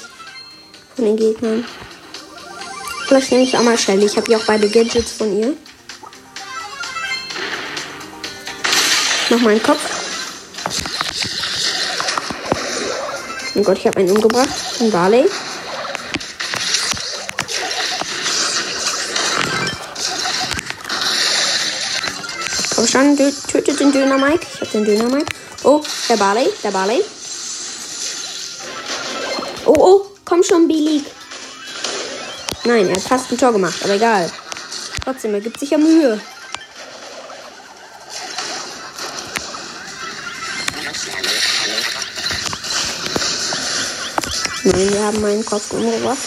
Von 0.95 1.05
den 1.05 1.15
Gegnern. 1.17 1.65
Vielleicht 3.13 3.31
nehme 3.31 3.43
ich 3.43 3.53
mal 3.53 3.77
Shelly. 3.77 4.07
Ich 4.07 4.17
habe 4.17 4.31
ja 4.31 4.39
auch 4.39 4.45
beide 4.45 4.67
Gadgets 4.67 5.11
von 5.11 5.39
ihr. 5.39 5.53
Noch 9.29 9.39
meinen 9.41 9.61
Kopf. 9.61 9.81
Oh 13.53 13.61
Gott, 13.61 13.77
ich 13.77 13.85
habe 13.85 13.99
einen 13.99 14.09
umgebracht. 14.09 14.49
Ein 14.79 14.89
Barley. 14.89 15.29
Komm 22.73 22.87
schon, 22.87 23.15
tötet 23.15 23.79
den 23.79 23.91
Döner 23.91 24.17
Mike. 24.17 24.47
Ich 24.55 24.61
habe 24.61 24.71
den 24.71 24.85
Döner 24.85 25.15
Mike. 25.15 25.31
Oh, 25.61 25.83
der 26.09 26.17
Barley, 26.17 26.49
der 26.63 26.71
Barley. 26.71 27.03
Oh, 29.67 29.75
oh, 29.77 30.05
komm 30.25 30.41
schon, 30.41 30.67
B-League. 30.67 31.05
Nein, 32.65 32.87
er 32.87 32.95
hat 32.95 33.01
fast 33.01 33.31
ein 33.31 33.37
Tor 33.37 33.51
gemacht, 33.51 33.83
aber 33.83 33.93
egal. 33.93 34.31
Trotzdem, 35.03 35.33
er 35.33 35.41
gibt 35.41 35.59
sich 35.59 35.71
ja 35.71 35.77
Mühe. 35.77 36.19
Nein, 44.63 44.93
wir 44.93 45.03
haben 45.03 45.21
meinen 45.21 45.45
Kopf 45.45 45.71
umgebracht. 45.73 46.17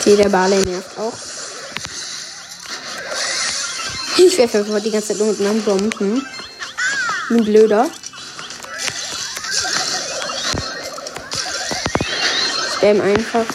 Okay, 0.00 0.16
der 0.16 0.28
Barley 0.28 0.58
nervt 0.64 0.98
auch. 0.98 1.12
Ich 4.18 4.36
werfe 4.36 4.58
einfach 4.58 4.80
die 4.80 4.90
ganze 4.90 5.08
Zeit 5.08 5.18
nur 5.18 5.28
mit 5.28 5.40
meinen 5.40 5.62
Bomben. 5.62 6.26
Ein 7.30 7.44
Blöder. 7.44 7.88
Spam 12.84 13.00
einfach 13.00 13.46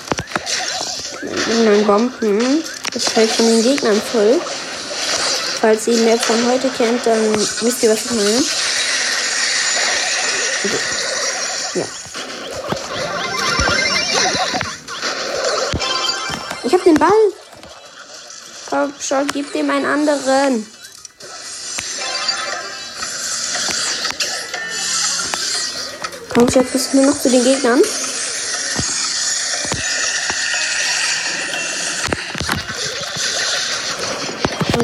meinen 1.63 1.85
Bomben. 1.85 2.63
Das 2.91 3.09
fällt 3.09 3.29
von 3.29 3.45
den 3.45 3.61
Gegnern 3.61 4.01
voll. 4.11 4.41
Falls 5.61 5.85
ihr 5.85 5.97
mehr 5.97 6.17
von 6.17 6.35
heute 6.47 6.67
kennt, 6.69 7.05
dann 7.05 7.35
wisst 7.35 7.83
ihr, 7.83 7.91
was 7.91 8.05
ich 8.05 8.11
meine. 8.11 8.43
Ja. 11.75 11.85
Ich 16.63 16.73
hab 16.73 16.83
den 16.83 16.95
Ball. 16.95 17.11
Komm 18.67 18.93
schon, 18.99 19.27
gib 19.27 19.53
dem 19.53 19.69
einen 19.69 19.85
anderen. 19.85 20.65
Komm 26.33 26.49
schon, 26.49 26.65
bist 26.65 26.93
du 26.93 26.97
nur 26.97 27.11
noch 27.11 27.21
zu 27.21 27.29
den 27.29 27.43
Gegnern. 27.43 27.79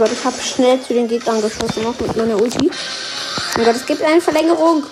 Gott, 0.05 0.13
ich 0.13 0.23
habe 0.23 0.39
schnell 0.39 0.79
zu 0.83 0.93
den 0.93 1.07
Gegnern 1.07 1.41
geschossen, 1.41 1.81
noch 1.81 1.99
mit 1.99 2.15
meiner 2.15 2.39
Ulti. 2.39 2.69
Oh 3.57 3.63
Gott, 3.63 3.75
es 3.75 3.87
gibt 3.87 4.03
eine 4.03 4.21
Verlängerung. 4.21 4.83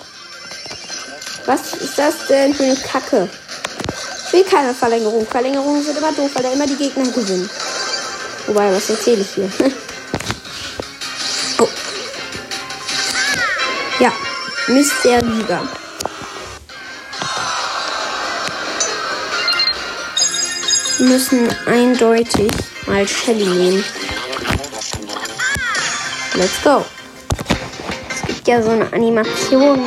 Was 1.46 1.72
ist 1.74 1.96
das 1.96 2.26
denn 2.28 2.52
für 2.52 2.64
eine 2.64 2.74
Kacke? 2.74 3.28
Ich 4.26 4.32
will 4.32 4.42
keine 4.42 4.74
Verlängerung. 4.74 5.24
Verlängerungen 5.24 5.84
sind 5.84 5.98
immer 5.98 6.10
doof, 6.10 6.32
weil 6.34 6.42
da 6.42 6.52
immer 6.52 6.66
die 6.66 6.74
Gegner 6.74 7.04
gewinnen. 7.04 7.48
Wobei, 8.48 8.74
was 8.74 8.90
erzähle 8.90 9.20
ich 9.20 9.34
hier? 9.36 9.48
oh. 11.60 11.68
Ja, 14.00 14.12
Mr. 14.66 15.22
Liga. 15.22 15.62
Müssen 20.98 21.48
eindeutig 21.66 22.50
mal 22.88 23.06
Shelly 23.06 23.46
nehmen. 23.46 23.84
Let's 26.36 26.60
go. 26.64 26.84
Es 28.10 28.22
gibt 28.26 28.48
ja 28.48 28.60
so 28.60 28.70
eine 28.70 28.92
Animation, 28.92 29.80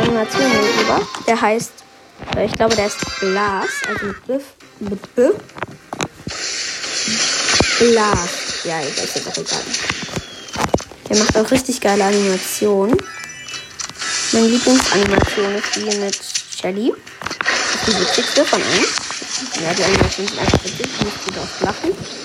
Animation 0.00 0.50
darüber. 0.52 1.06
Der 1.28 1.40
heißt, 1.40 1.72
äh, 2.36 2.46
ich 2.46 2.52
glaube, 2.52 2.74
der 2.74 2.86
ist 2.86 2.98
Blas, 3.20 3.68
also 3.88 4.06
mit 4.06 4.26
B, 4.26 4.38
mit. 4.80 5.00
Ja, 7.94 8.12
das 8.80 9.16
ist 9.16 9.26
doch 9.26 9.36
egal. 9.36 9.60
Der 11.08 11.16
macht 11.18 11.36
auch 11.36 11.50
richtig 11.50 11.80
geile 11.80 12.04
Animationen. 12.04 12.96
Meine 14.32 14.48
Lieblingsanimation 14.48 15.54
ist 15.54 15.76
die 15.76 15.98
mit 15.98 16.18
Shelly. 16.60 16.94
Das 17.20 17.88
ist 17.88 17.96
die 17.96 18.00
witzigste 18.00 18.44
von 18.44 18.60
allen. 18.60 18.86
Ja, 19.64 19.72
die 19.72 19.84
Animationen 19.84 20.28
sind 20.28 20.40
einfach 20.40 20.64
witzig. 20.64 20.80
Ich 20.80 21.04
muss 21.04 21.14
gut 21.24 21.34
auch 21.38 21.60
lachen. 21.64 22.21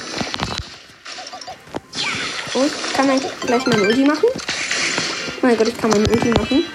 Ich 2.66 2.94
kann 2.94 3.06
man 3.06 3.20
gleich 3.46 3.66
meine 3.68 3.84
Ulti 3.84 4.04
machen. 4.04 4.28
Oh 4.30 5.40
mein 5.44 5.56
Gott, 5.58 5.68
ich 5.68 5.78
kann 5.78 5.92
meine 5.92 6.08
Ulti 6.10 6.30
machen. 6.30 6.66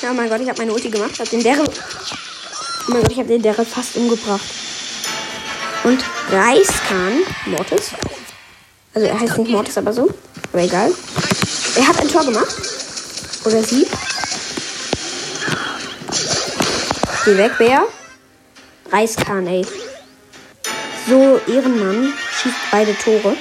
Ja, 0.00 0.10
oh 0.10 0.14
mein 0.14 0.28
Gott, 0.30 0.40
ich 0.40 0.48
habe 0.48 0.58
meine 0.58 0.72
Ulti 0.72 0.88
gemacht. 0.88 1.10
Ich 1.12 1.20
habe 1.20 1.30
den 1.30 1.42
Daryl. 1.42 1.66
Oh 1.66 2.92
mein 2.92 3.02
Gott, 3.02 3.12
ich 3.12 3.18
habe 3.18 3.28
den 3.28 3.42
Daryl 3.42 3.66
fast 3.66 3.96
umgebracht. 3.96 4.44
Und 5.82 6.02
Reiskan, 6.30 7.12
Mortis. 7.44 7.90
Also 8.94 9.06
er 9.06 9.20
heißt 9.20 9.36
nicht 9.36 9.50
Mortis, 9.50 9.76
aber 9.76 9.92
so. 9.92 10.08
Aber 10.52 10.62
egal. 10.62 10.90
Er 11.76 11.86
hat 11.86 12.00
ein 12.00 12.08
Tor 12.08 12.24
gemacht. 12.24 12.54
Oder 13.44 13.62
sie. 13.62 13.86
Geh 17.26 17.36
weg, 17.36 17.58
Bär. 17.58 17.84
Reiskan, 18.90 19.46
ey. 19.46 19.66
So, 21.06 21.38
Ehrenmann 21.46 22.14
schießt 22.40 22.56
beide 22.70 22.96
Tore. 22.96 23.36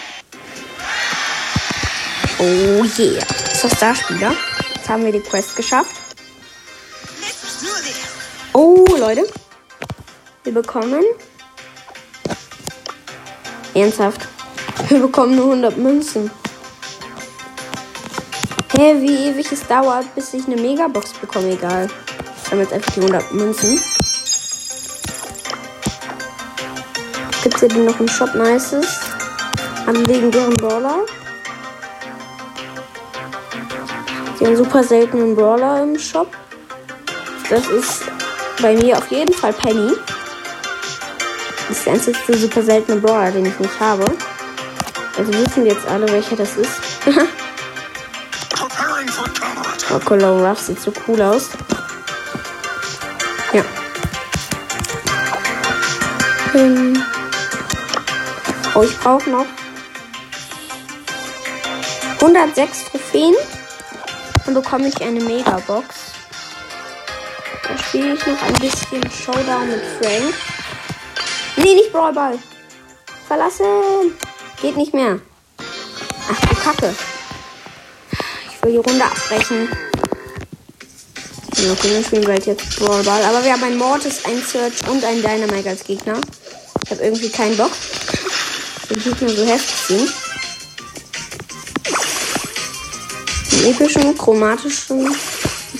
Oh 2.44 2.84
yeah. 2.98 3.24
Ist 3.54 3.64
das 3.64 3.80
der 3.80 3.96
Spieler? 3.96 4.34
Jetzt 4.76 4.90
haben 4.90 5.06
wir 5.06 5.14
die 5.14 5.22
Quest 5.22 5.56
geschafft. 5.56 5.96
Oh, 8.52 8.84
Leute. 8.98 9.26
Wir 10.44 10.54
bekommen. 10.54 11.06
Ernsthaft. 13.74 14.28
Wir 14.90 15.00
bekommen 15.00 15.38
nur 15.38 15.46
100 15.46 15.78
Münzen. 15.78 16.30
Hä, 18.76 18.96
wie 19.00 19.30
ewig 19.30 19.50
es 19.50 19.66
dauert, 19.66 20.14
bis 20.14 20.34
ich 20.34 20.46
eine 20.46 20.58
Megabox 20.58 21.14
bekomme, 21.14 21.52
egal. 21.52 21.88
Ich 22.44 22.52
habe 22.52 22.64
jetzt 22.64 22.74
einfach 22.74 22.92
die 22.92 23.00
100 23.00 23.32
Münzen. 23.32 23.80
Gibt 27.42 27.56
es 27.56 27.60
hier 27.62 27.70
denn 27.70 27.86
noch 27.86 28.00
im 28.02 28.08
Shop 28.10 28.36
Nices? 28.36 29.00
An 29.86 29.96
legendären 30.04 30.58
Brawler. 30.58 31.06
Haben 34.44 34.58
super 34.58 34.84
seltenen 34.84 35.38
Brawler 35.38 35.84
im 35.84 35.98
Shop. 35.98 36.28
Das 37.50 37.66
ist 37.68 38.04
bei 38.62 38.76
mir 38.76 38.98
auf 38.98 39.10
jeden 39.10 39.34
Fall 39.34 39.54
Penny. 39.54 39.94
Das 41.70 41.78
ist 41.78 41.86
der 41.86 41.94
einzige 41.94 42.38
super 42.38 42.62
seltene 42.62 43.00
Brawler, 43.00 43.32
den 43.32 43.46
ich 43.46 43.58
nicht 43.58 43.80
habe. 43.80 44.04
Also 45.18 45.34
wissen 45.34 45.66
jetzt 45.66 45.88
alle, 45.88 46.12
welcher 46.12 46.36
das 46.36 46.58
ist. 46.58 46.74
oh, 49.94 50.00
Color 50.00 50.46
Ruff 50.46 50.60
sieht 50.60 50.82
so 50.82 50.92
cool 51.08 51.22
aus. 51.22 51.52
Ja. 53.54 53.64
Ähm. 56.54 57.02
Oh, 58.76 58.84
ich 58.84 59.00
brauche 59.00 59.30
noch 59.30 59.46
106 62.20 62.86
Trophäen. 62.92 63.36
Dann 64.46 64.54
bekomme 64.54 64.88
ich 64.88 65.02
eine 65.02 65.24
Megabox. 65.24 65.88
Da 67.68 67.78
spiele 67.78 68.14
ich 68.14 68.26
noch 68.26 68.42
ein 68.42 68.54
bisschen 68.56 69.02
Showdown 69.10 69.70
mit 69.70 69.82
Frank. 70.02 70.34
Nee, 71.56 71.76
nicht 71.76 71.92
Brawlball. 71.92 72.38
Verlassen. 73.28 73.66
Geht 74.62 74.76
nicht 74.76 74.94
mehr. 74.94 75.20
Ach 75.58 76.40
du 76.48 76.56
Kacke. 76.56 76.96
Ich 78.52 78.64
will 78.64 78.72
die 78.74 78.78
Runde 78.78 79.06
abbrechen. 79.06 79.70
Okay, 81.72 81.96
wir 81.96 82.04
spielen 82.04 82.26
bald 82.26 82.46
jetzt 82.46 82.78
Brawlball. 82.78 83.24
Aber 83.24 83.44
wir 83.44 83.54
haben 83.54 83.64
ein 83.64 83.78
Mortis, 83.78 84.26
ein 84.26 84.42
Search 84.42 84.88
und 84.90 85.04
ein 85.06 85.22
Dynamite 85.22 85.70
als 85.70 85.84
Gegner. 85.84 86.20
Ich 86.84 86.92
habe 86.92 87.04
irgendwie 87.04 87.30
keinen 87.30 87.56
Bock. 87.56 87.72
Die 88.90 89.00
Gegner 89.00 89.30
so 89.30 89.46
heftig 89.46 89.76
sind. 89.88 90.23
Epischen, 93.64 94.18
chromatischen 94.18 95.16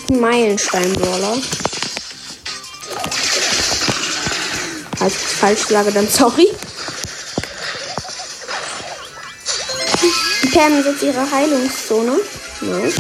Meilenstein-Brawler. 0.10 1.38
Falls 4.98 5.14
ich 5.16 5.22
falsch 5.22 5.68
sage, 5.68 5.92
dann 5.92 6.08
sorry. 6.08 6.48
Die 10.42 10.48
Pam 10.48 10.82
setzt 10.84 11.04
ihre 11.04 11.30
Heilungszone. 11.30 12.20
Nice. 12.62 12.96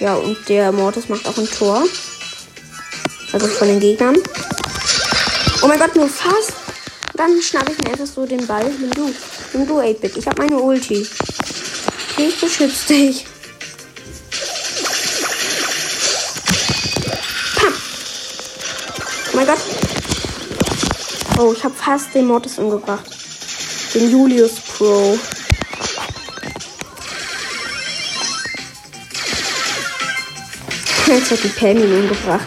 Ja, 0.00 0.14
und 0.14 0.36
der 0.48 0.72
Mortis 0.72 1.08
macht 1.08 1.26
auch 1.26 1.38
ein 1.38 1.48
Tor. 1.50 1.84
Also 3.32 3.46
von 3.48 3.68
den 3.68 3.80
Gegnern. 3.80 4.16
Oh 5.62 5.66
mein 5.66 5.78
Gott, 5.78 5.96
nur 5.96 6.08
fast. 6.08 6.52
Dann 7.14 7.40
schnappe 7.40 7.72
ich 7.72 7.78
mir 7.78 7.92
einfach 7.92 8.06
so 8.06 8.26
den 8.26 8.46
Ball. 8.46 8.70
Nimm 8.78 8.90
du. 8.90 9.14
Nimm 9.54 9.66
du, 9.66 9.78
8-Bit. 9.78 10.16
Ich 10.16 10.26
habe 10.26 10.42
meine 10.42 10.58
Ulti. 10.58 11.06
Ich 12.18 12.40
beschütze 12.40 12.86
dich. 12.88 13.26
Oh 19.34 19.36
mein 19.36 19.46
Gott. 19.48 19.58
Oh, 21.40 21.52
ich 21.52 21.64
habe 21.64 21.74
fast 21.74 22.14
den 22.14 22.28
Mortis 22.28 22.56
umgebracht. 22.56 23.04
Den 23.92 24.08
Julius 24.08 24.60
Pro. 24.60 25.18
Jetzt 31.08 31.32
hat 31.32 31.42
die 31.42 31.48
Pam 31.48 31.78
ihn 31.78 31.92
umgebracht. 32.00 32.46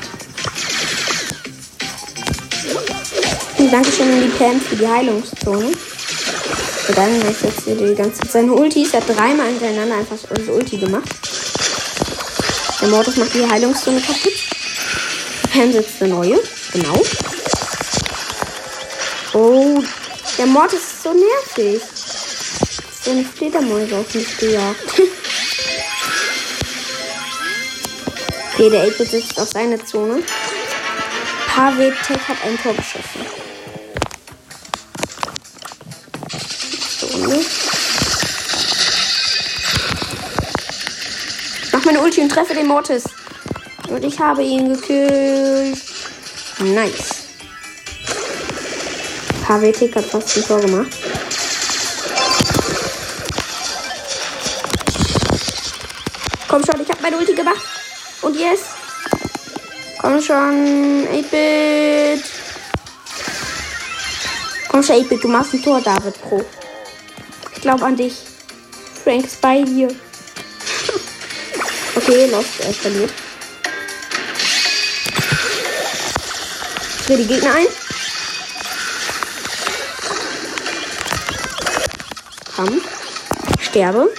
Und 3.57 3.73
Dankeschön 3.73 4.09
an 4.09 4.21
die 4.21 4.29
Pam 4.37 4.61
für 4.61 4.77
die 4.77 4.87
Heilungszone. 4.87 5.73
Dann 6.95 7.19
ich 7.19 7.41
jetzt 7.41 7.65
hier 7.65 7.75
die 7.75 7.95
ganze 7.95 8.21
Zeit 8.21 8.31
seine 8.31 8.53
Ultis. 8.53 8.93
Er 8.93 9.01
hat 9.01 9.09
dreimal 9.09 9.47
hintereinander 9.47 9.97
einfach 9.97 10.15
so 10.17 10.53
Ulti 10.53 10.77
gemacht. 10.77 11.09
Der 12.79 12.87
Mortis 12.87 13.17
macht 13.17 13.33
die 13.33 13.45
Heilungszone 13.45 13.99
kaputt. 13.99 14.31
Pam 15.51 15.73
setzt 15.73 16.01
eine 16.01 16.13
neue. 16.13 16.39
Genau. 16.77 17.03
Oh, 19.33 19.83
der 20.37 20.45
Mortis 20.45 20.79
ist 20.79 21.01
so 21.01 21.11
nervig. 21.11 21.81
So 23.03 23.09
eine 23.09 23.25
Fledermäuse 23.25 23.97
auf 23.97 24.13
mich 24.13 24.37
gejagt. 24.37 25.01
okay, 28.53 28.69
der 28.69 28.83
8 28.83 28.97
sitzt 29.09 29.39
auf 29.39 29.49
seine 29.49 29.83
Zone. 29.83 30.21
Pavetek 31.47 32.27
hat 32.27 32.37
ein 32.45 32.59
Tor 32.61 32.75
geschossen. 32.75 33.25
So, 36.99 37.17
ne? 37.27 37.43
Mach 41.71 41.85
meine 41.85 42.01
Ulti 42.01 42.21
und 42.21 42.29
treffe 42.29 42.53
den 42.53 42.67
Mortis. 42.67 43.05
Und 43.89 44.05
ich 44.05 44.19
habe 44.19 44.43
ihn 44.43 44.73
gekillt. 44.73 45.86
Nice. 46.59 47.27
KWT 49.45 49.95
hat 49.95 50.05
fast 50.05 50.37
ein 50.37 50.43
Tor 50.43 50.59
gemacht. 50.59 50.87
Komm 56.47 56.63
schon, 56.65 56.81
ich 56.81 56.89
habe 56.89 57.01
meine 57.03 57.17
Ulti 57.17 57.35
gemacht. 57.35 57.61
Und 58.23 58.39
yes. 58.39 58.61
Komm 60.01 60.19
schon, 60.19 61.07
8-Bit. 61.07 62.23
Komm 64.69 64.81
schon, 64.81 64.95
8-Bit, 64.95 65.23
du 65.23 65.27
machst 65.27 65.53
ein 65.53 65.61
Tor, 65.61 65.79
David 65.79 66.19
Pro. 66.23 66.43
Ich 67.53 67.61
glaube 67.61 67.85
an 67.85 67.95
dich. 67.95 68.15
Frank 69.03 69.25
ist 69.25 69.39
bei 69.39 69.61
dir. 69.61 69.89
okay, 71.95 72.25
Lost, 72.31 72.61
er 72.61 72.73
verliert. 72.73 73.13
Will 77.07 77.17
die 77.17 77.27
Gegner 77.27 77.53
ein. 77.53 77.67
Komm. 82.53 82.81
Sterbe. 83.61 84.13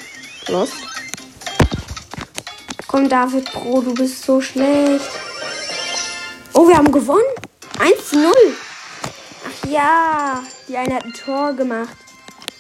Los. 0.47 0.71
Komm, 2.87 3.09
David 3.11 3.53
Pro, 3.53 3.83
du 3.83 3.93
bist 3.93 4.23
so 4.25 4.41
schlecht. 4.41 5.05
Oh, 6.55 6.67
wir 6.67 6.79
haben 6.79 6.91
gewonnen. 6.91 7.21
1 7.79 8.09
zu 8.09 8.17
0. 8.17 8.33
Ach 9.47 9.69
ja, 9.69 10.43
die 10.67 10.77
eine 10.77 10.95
hat 10.95 11.05
ein 11.05 11.13
Tor 11.13 11.53
gemacht. 11.53 11.95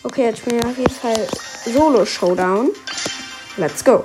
Okay, 0.02 0.24
jetzt 0.24 0.40
spielen 0.40 0.62
wir 0.62 0.68
auf 0.68 0.76
jeden 0.76 0.94
Fall 0.94 1.26
Solo-Showdown. 1.64 2.70
Let's 3.56 3.82
go. 3.82 4.04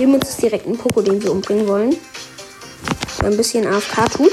Wir 0.00 0.06
nehmen 0.06 0.22
uns 0.22 0.38
direkt 0.38 0.64
einen 0.64 0.78
Poko, 0.78 1.02
den 1.02 1.22
wir 1.22 1.30
umbringen 1.30 1.68
wollen. 1.68 1.94
Der 3.18 3.26
ein 3.28 3.36
bisschen 3.36 3.66
AFK 3.66 4.10
tut. 4.10 4.32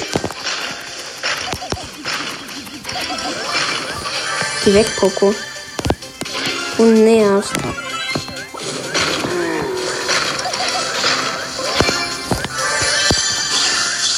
Geh 4.64 4.74
weg, 4.74 4.88
Poco. 4.96 5.36
Du 6.78 6.84
nervst. 6.86 7.52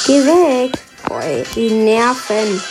Geh 0.05 0.23
weg. 0.23 0.79
Boy, 1.07 1.43
die 1.55 1.71
Nerven. 1.71 2.62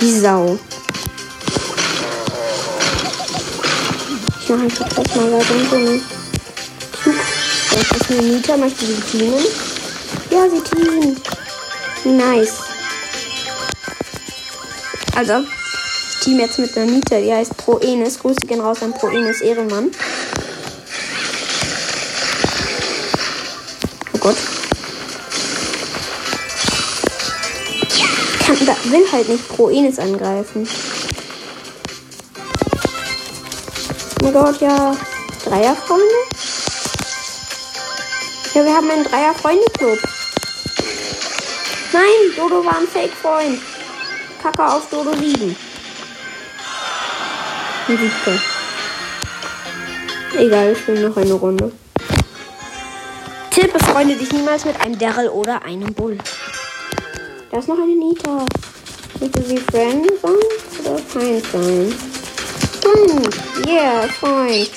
Die 0.00 0.18
Sau. 0.18 0.58
Ich 4.46 4.50
mache 4.50 4.62
einfach 4.62 4.88
gleich 4.88 5.16
mal 5.16 5.32
weiter 5.32 5.54
in 5.56 5.68
so 5.68 5.74
einen 5.74 6.02
Zug. 7.02 7.14
Das 7.72 8.00
ist 8.00 8.10
eine 8.12 8.22
Mieter. 8.22 8.56
Möchte 8.56 8.86
sie 8.86 9.00
teamen? 9.00 9.44
Ja, 10.30 10.48
sie 10.48 10.60
teamen. 10.60 11.20
Nice. 12.04 12.54
Also, 15.16 15.40
ich 15.40 16.24
team 16.24 16.38
jetzt 16.38 16.60
mit 16.60 16.76
einer 16.76 16.92
Nita, 16.92 17.18
die 17.18 17.34
heißt 17.34 17.56
Pro 17.56 17.78
Enes. 17.78 18.20
Grüße 18.20 18.46
gehen 18.46 18.60
raus 18.60 18.84
an 18.84 18.92
Pro 18.92 19.08
Enes 19.08 19.40
Ehrenmann. 19.40 19.90
Oh 24.12 24.18
Gott. 24.18 24.36
Ich 27.82 28.46
kann, 28.46 28.64
da, 28.64 28.76
will 28.92 29.10
halt 29.10 29.28
nicht 29.28 29.48
Pro 29.48 29.70
Enes 29.70 29.98
angreifen. 29.98 30.68
Mein 34.26 34.34
Gott, 34.34 34.60
ja. 34.60 34.96
Dreierfreunde? 35.44 36.04
Ja, 38.54 38.64
wir 38.64 38.74
haben 38.74 38.90
einen 38.90 39.04
Dreier-Freunde-Club. 39.04 39.98
Nein, 41.92 42.36
Dodo 42.36 42.64
war 42.64 42.78
ein 42.78 42.88
Fake-Freund. 42.88 43.60
kacke 44.42 44.64
auf 44.64 44.88
Dodo 44.90 45.12
7. 45.14 45.56
Ein 47.88 47.98
siebter. 47.98 48.40
Egal, 50.38 50.72
ich 50.72 50.88
will 50.88 51.08
noch 51.08 51.16
eine 51.16 51.34
Runde. 51.34 51.72
Tipp, 53.50 53.72
befreunde 53.72 54.16
dich 54.16 54.32
niemals 54.32 54.64
mit 54.64 54.80
einem 54.80 54.98
Daryl 54.98 55.28
oder 55.28 55.62
einem 55.62 55.94
Bull. 55.94 56.18
Da 57.50 57.58
ist 57.58 57.68
noch 57.68 57.78
eine 57.78 57.94
Nita. 57.94 58.44
Möchte 59.20 59.42
sie 59.42 59.58
Friend 59.58 60.10
sein 60.20 60.84
oder 60.84 60.98
Feind 60.98 61.44
sein? 61.52 62.05
Yeah, 63.66 64.06
Feind. 64.06 64.70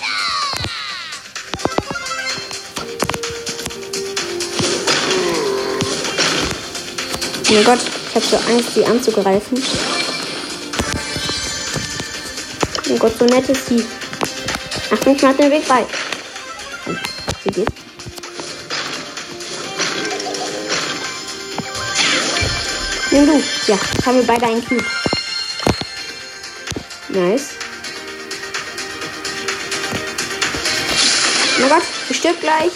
Oh 7.47 7.53
mein 7.53 7.63
Gott, 7.63 7.79
ich 8.09 8.15
habe 8.15 8.25
so 8.25 8.37
Angst, 8.51 8.73
sie 8.73 8.85
anzugreifen. 8.85 9.63
Oh 12.89 12.97
Gott, 12.97 13.17
so 13.19 13.25
nett 13.25 13.47
ist 13.47 13.67
sie. 13.67 13.85
Achtung, 14.91 15.15
ich 15.15 15.21
mach 15.21 15.35
den 15.35 15.51
Weg 15.51 15.63
frei. 15.65 15.85
Sie 17.43 17.51
geht. 17.51 17.67
Nimm 23.11 23.25
du. 23.27 23.43
Ja, 23.67 23.77
haben 24.05 24.17
wir 24.17 24.25
beide 24.25 24.45
einen 24.47 24.65
Cube. 24.65 24.83
Nice. 27.09 27.58
Oh 31.61 31.67
Gott, 31.67 31.83
ich 32.09 32.21
gleich. 32.21 32.71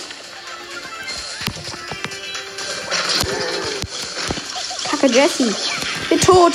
Kacke, 4.90 5.08
Jessie. 5.08 5.56
Bin 6.10 6.20
tot. 6.20 6.54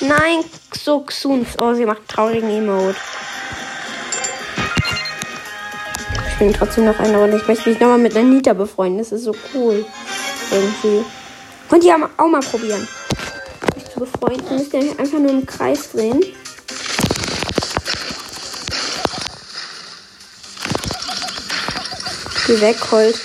Nein, 0.00 0.44
so 0.76 1.00
Xuns. 1.00 1.48
Oh, 1.58 1.74
sie 1.74 1.86
macht 1.86 2.08
traurigen 2.08 2.50
Emote. 2.50 2.96
Ich 6.28 6.38
bin 6.38 6.52
trotzdem 6.52 6.84
noch 6.84 6.98
eine 6.98 7.16
Runde. 7.16 7.36
Ich 7.38 7.46
möchte 7.48 7.70
mich 7.70 7.80
nochmal 7.80 7.98
mit 7.98 8.16
Anita 8.16 8.52
befreunden. 8.52 8.98
Das 8.98 9.12
ist 9.12 9.24
so 9.24 9.34
cool. 9.54 9.86
Irgendwie. 10.50 11.04
Könnt 11.70 11.84
ihr 11.84 11.96
auch 12.16 12.28
mal 12.28 12.42
probieren. 12.42 12.86
Mich 13.74 13.84
zu 13.86 14.00
befreunden. 14.00 14.58
Müsst 14.58 14.74
ihr 14.74 14.98
einfach 14.98 15.18
nur 15.18 15.30
im 15.30 15.46
Kreis 15.46 15.92
drehen. 15.92 16.20
Geh 22.46 22.60
weg, 22.60 22.78
Colt. 22.78 23.18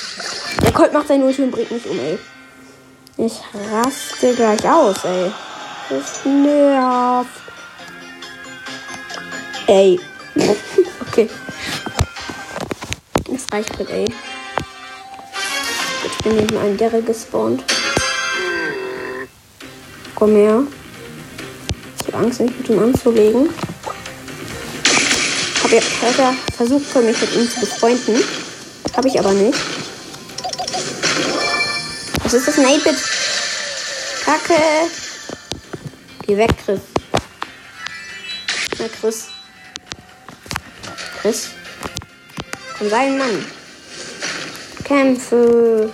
Der 0.64 0.72
Colt 0.72 0.94
macht 0.94 1.08
sein 1.08 1.22
Ulti 1.22 1.44
und 1.44 1.52
bringt 1.52 1.70
mich 1.70 1.86
um, 1.86 2.00
ey. 2.00 2.18
Ich 3.18 3.34
raste 3.72 4.34
gleich 4.34 4.68
aus, 4.68 5.06
ey. 5.06 5.32
Das 5.90 6.26
nervt. 6.26 7.30
Ey. 9.68 10.00
okay. 11.02 11.30
Das 13.30 13.46
reicht 13.52 13.78
mit, 13.78 13.92
ey. 13.92 14.06
Ich 16.04 16.24
bin 16.24 16.38
neben 16.38 16.58
einem 16.58 16.78
Derre 16.78 17.04
gespawnt. 17.04 17.64
Komm 20.16 20.36
her. 20.36 20.64
Ich 22.00 22.08
habe 22.08 22.26
Angst, 22.26 22.42
mich 22.42 22.58
mit 22.58 22.70
ihm 22.70 22.80
anzulegen. 22.80 23.50
Habe 25.64 25.76
ja 26.18 26.34
versucht, 26.58 26.96
mich 26.96 27.22
mit 27.22 27.36
ihm 27.36 27.48
zu 27.48 27.60
befreunden. 27.60 28.24
Habe 28.96 29.08
ich 29.08 29.20
aber 29.20 29.34
nicht. 29.34 29.58
Was 32.24 32.34
ist 32.34 32.48
das? 32.48 32.60
Ein 32.60 32.66
8-Bit. 32.66 32.98
Kacke. 34.26 34.62
Geh 36.26 36.38
weg, 36.38 36.52
Chris. 36.64 36.80
Na, 38.80 38.86
Chris. 39.00 39.28
Chris. 41.22 41.50
Komm, 42.78 42.90
sei 42.90 43.10
Mann. 43.10 43.46
Kämpfe. 44.84 45.92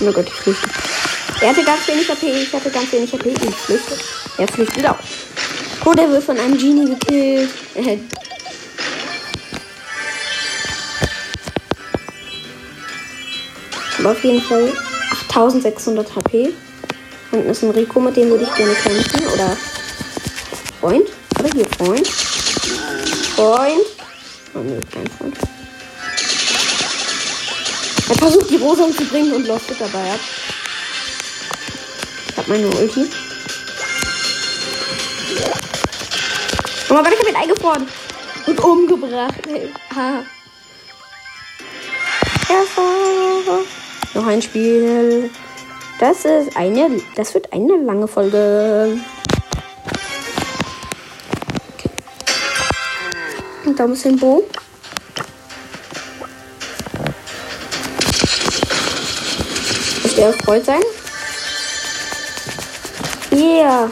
Oh 0.00 0.12
Gott, 0.12 0.26
ich 0.26 0.34
flüchte. 0.34 0.68
Er 1.40 1.48
hatte 1.50 1.64
ganz 1.64 1.86
wenig 1.88 2.10
AP, 2.10 2.22
ich 2.22 2.52
hatte 2.52 2.70
ganz 2.70 2.92
wenig 2.92 3.14
AP. 3.14 3.26
Ich 3.26 3.54
flüchte. 3.56 3.98
Er 4.38 4.48
flüchtet 4.48 4.86
auch. 4.86 4.98
Oh, 5.84 5.92
der 5.92 6.10
wird 6.10 6.24
von 6.24 6.38
einem 6.38 6.56
Genie 6.58 6.94
gekillt. 6.94 7.50
Aber 14.04 14.12
auf 14.12 14.22
jeden 14.22 14.42
Fall 14.42 14.70
8600 15.30 16.14
HP. 16.14 16.52
Unten 17.32 17.48
ist 17.48 17.62
ein 17.62 17.70
Rico, 17.70 17.98
mit 18.00 18.14
dem 18.14 18.28
würde 18.28 18.44
ich 18.44 18.54
gerne 18.54 18.74
kämpfen. 18.74 19.26
Oder 19.32 19.56
Freund. 20.78 21.08
Oder 21.38 21.48
hier 21.54 21.64
Freund. 21.78 22.06
Freund. 22.06 23.86
Oh 24.52 24.58
nee, 24.58 24.78
kein 24.92 25.06
Freund. 25.06 25.34
Er 28.10 28.14
versucht 28.16 28.50
die 28.50 28.56
Rosa 28.56 28.84
umzubringen 28.84 29.32
und 29.32 29.46
lostet 29.46 29.80
dabei 29.80 30.12
ab. 30.12 30.20
Ich 32.28 32.36
hab 32.36 32.46
meine 32.46 32.66
Ulti. 32.66 33.06
Oh 36.90 36.92
mein 36.94 37.04
Gott, 37.04 37.12
ich 37.14 37.20
hab 37.20 37.28
ihn 37.30 37.36
eingefroren. 37.36 37.88
Und 38.46 38.60
umgebracht. 38.60 39.48
Ha. 39.96 40.24
Noch 44.14 44.26
ein 44.26 44.40
Spiel. 44.40 45.28
Das 45.98 46.24
ist 46.24 46.56
eine. 46.56 47.00
Das 47.16 47.34
wird 47.34 47.52
eine 47.52 47.76
lange 47.78 48.06
Folge. 48.06 48.98
Okay. 51.74 51.90
Und 53.66 53.78
da 53.78 53.86
muss 53.86 54.06
ein 54.06 54.16
Bo. 54.16 54.44
Muss 60.02 60.14
der 60.14 60.26
erfreut 60.26 60.64
sein? 60.64 60.82
Yeah. 63.32 63.90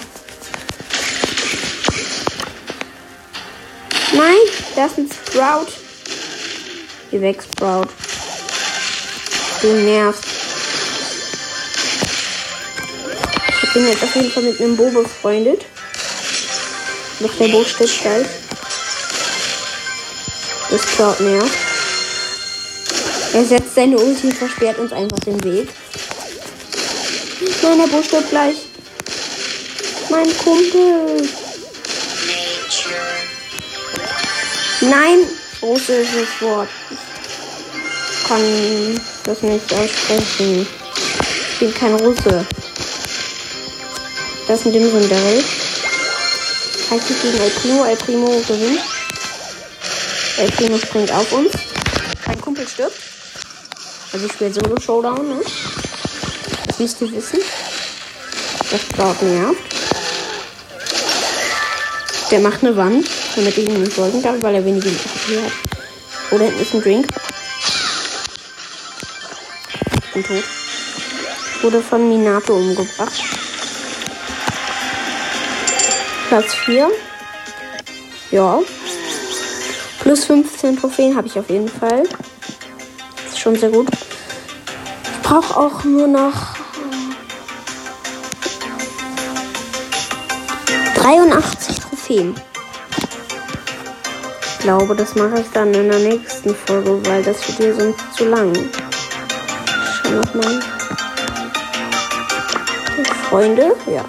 Nein, 4.14 4.36
das 4.76 4.92
ist 4.92 4.98
ein 4.98 5.10
Sprout. 5.10 5.72
Geh 7.10 7.20
weg, 7.20 7.42
Sprout. 7.42 7.88
Du 9.62 9.68
nervst. 9.68 10.24
Ich 13.62 13.72
bin 13.72 13.86
jetzt 13.86 14.02
auf 14.02 14.16
jeden 14.16 14.30
Fall 14.32 14.42
mit 14.42 14.60
einem 14.60 14.76
Bo 14.76 14.90
befreundet. 14.90 15.64
Doch 17.20 17.32
der 17.38 17.46
Bo 17.46 17.62
steht 17.62 18.02
gleich. 18.02 18.26
Das 20.68 20.84
Cloud 20.86 21.20
nervt. 21.20 21.58
Er 23.34 23.44
setzt 23.44 23.76
seine 23.76 23.98
Ulti 23.98 24.26
und 24.26 24.34
versperrt 24.34 24.78
uns 24.78 24.92
einfach 24.92 25.20
den 25.20 25.42
Weg. 25.44 25.68
Nein, 27.62 27.78
der 27.78 27.86
Bo 27.86 28.02
stirbt 28.02 28.30
gleich. 28.30 28.56
Mein 30.10 30.36
Kumpel. 30.38 31.28
Nein, 34.80 35.18
russisches 35.62 36.28
Wort. 36.40 36.68
Ich 38.10 38.28
kann 38.28 39.00
das 39.24 39.42
nicht 39.42 39.72
aussprechen. 39.72 40.66
Ich 41.52 41.58
bin 41.58 41.74
kein 41.74 41.94
Russe. 41.94 42.46
Das 44.48 44.66
ein 44.66 44.72
Dimsum 44.72 45.08
Daryl. 45.08 45.44
Heißt 46.90 47.10
ich 47.10 47.22
gegen 47.22 47.38
El 47.38 47.50
Primo. 47.50 47.84
El 47.84 47.96
Primo 47.96 48.42
gewinnt. 48.46 48.80
El 50.38 50.50
Primo 50.50 50.78
springt 50.78 51.12
auf 51.12 51.30
uns. 51.32 51.52
Mein 52.26 52.40
Kumpel 52.40 52.66
stirbt. 52.66 52.98
Also 54.12 54.26
ich 54.26 54.32
spiele 54.32 54.52
Solo 54.52 54.80
Showdown, 54.80 55.28
ne? 55.28 55.40
Das 56.66 56.78
müsst 56.78 57.00
ihr 57.00 57.12
wissen. 57.12 57.40
Das 58.70 58.80
Cloud 58.94 59.22
nervt. 59.22 59.56
Der 62.30 62.40
macht 62.40 62.64
eine 62.64 62.76
Wand, 62.76 63.06
damit 63.36 63.56
ich 63.58 63.68
ihm 63.68 63.82
nicht 63.82 63.92
folgen 63.92 64.22
kann, 64.22 64.42
weil 64.42 64.54
er 64.54 64.64
weniger 64.64 64.90
HP 64.90 65.42
hat. 65.42 65.52
Oder 66.32 66.44
hinten 66.46 66.62
ist 66.62 66.74
ein 66.74 66.82
Drink. 66.82 67.06
Bin 70.14 70.24
tot. 70.24 70.44
Wurde 71.62 71.80
von 71.80 72.08
Minato 72.08 72.54
umgebracht. 72.54 73.22
Platz 76.28 76.54
4. 76.54 76.90
Ja. 78.30 78.60
Plus 80.00 80.24
15 80.24 80.78
Trophäen 80.78 81.16
habe 81.16 81.28
ich 81.28 81.38
auf 81.38 81.48
jeden 81.48 81.68
Fall. 81.68 82.02
Ist 83.26 83.38
schon 83.38 83.56
sehr 83.56 83.70
gut. 83.70 83.88
Ich 83.90 85.22
brauche 85.22 85.56
auch 85.58 85.84
nur 85.84 86.06
noch 86.06 86.56
83 90.96 91.80
Trophäen. 91.80 92.34
Ich 94.50 94.58
glaube, 94.58 94.94
das 94.94 95.14
mache 95.14 95.40
ich 95.40 95.46
dann 95.52 95.72
in 95.74 95.88
der 95.88 95.98
nächsten 95.98 96.54
Folge, 96.54 97.04
weil 97.06 97.22
das 97.22 97.42
hier 97.42 97.74
sonst 97.74 98.14
zu 98.14 98.24
lang. 98.26 98.52
Schau 100.02 100.10
nochmal. 100.10 100.60
Freunde, 103.28 103.76
ja. 103.86 104.04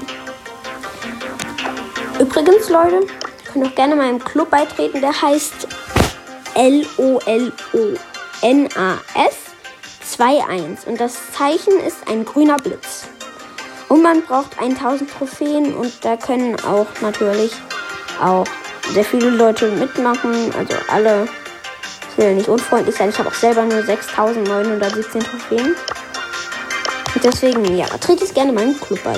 Übrigens, 2.20 2.70
Leute, 2.70 3.02
könnt 3.52 3.66
auch 3.68 3.76
gerne 3.76 3.96
meinem 3.96 4.24
Club 4.24 4.50
beitreten. 4.50 5.02
Der 5.02 5.22
heißt 5.22 5.68
L-O-L-O-N-A-S 6.56 7.14
2-1. 10.18 10.86
Und 10.86 11.00
das 11.00 11.32
Zeichen 11.32 11.80
ist 11.80 12.08
ein 12.08 12.26
grüner 12.26 12.58
Blitz. 12.58 13.06
Und 13.90 14.02
man 14.02 14.24
braucht 14.24 14.60
1000 14.60 15.10
Trophäen 15.12 15.74
und 15.76 15.94
da 16.04 16.18
können 16.18 16.56
auch 16.66 16.88
natürlich 17.02 17.52
auch 18.22 18.46
sehr 18.92 19.06
viele 19.06 19.30
Leute 19.30 19.70
mitmachen. 19.72 20.54
Also 20.58 20.76
alle. 20.90 21.28
Ich 22.16 22.24
will 22.24 22.36
nicht 22.36 22.48
unfreundlich 22.48 22.96
sein. 22.96 23.10
Ich 23.10 23.18
habe 23.18 23.30
auch 23.30 23.34
selber 23.34 23.64
nur 23.64 23.82
6917 23.82 25.22
Trophäen. 25.22 25.76
Und 27.16 27.24
deswegen, 27.24 27.76
ja, 27.76 27.88
tretet 28.00 28.36
gerne 28.36 28.52
meinen 28.52 28.80
Club 28.80 29.00
bei. 29.04 29.18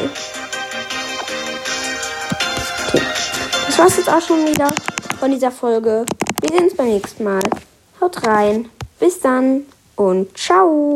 Okay. 2.87 3.01
Das 3.65 3.77
war's 3.77 3.97
jetzt 3.97 4.09
auch 4.09 4.21
schon 4.21 4.47
wieder 4.47 4.73
von 5.19 5.29
dieser 5.29 5.51
Folge. 5.51 6.05
Wir 6.39 6.49
sehen 6.49 6.63
uns 6.63 6.77
beim 6.77 6.87
nächsten 6.87 7.25
Mal. 7.25 7.43
Haut 7.99 8.25
rein. 8.25 8.69
Bis 8.97 9.19
dann 9.19 9.63
und 9.97 10.37
ciao. 10.37 10.95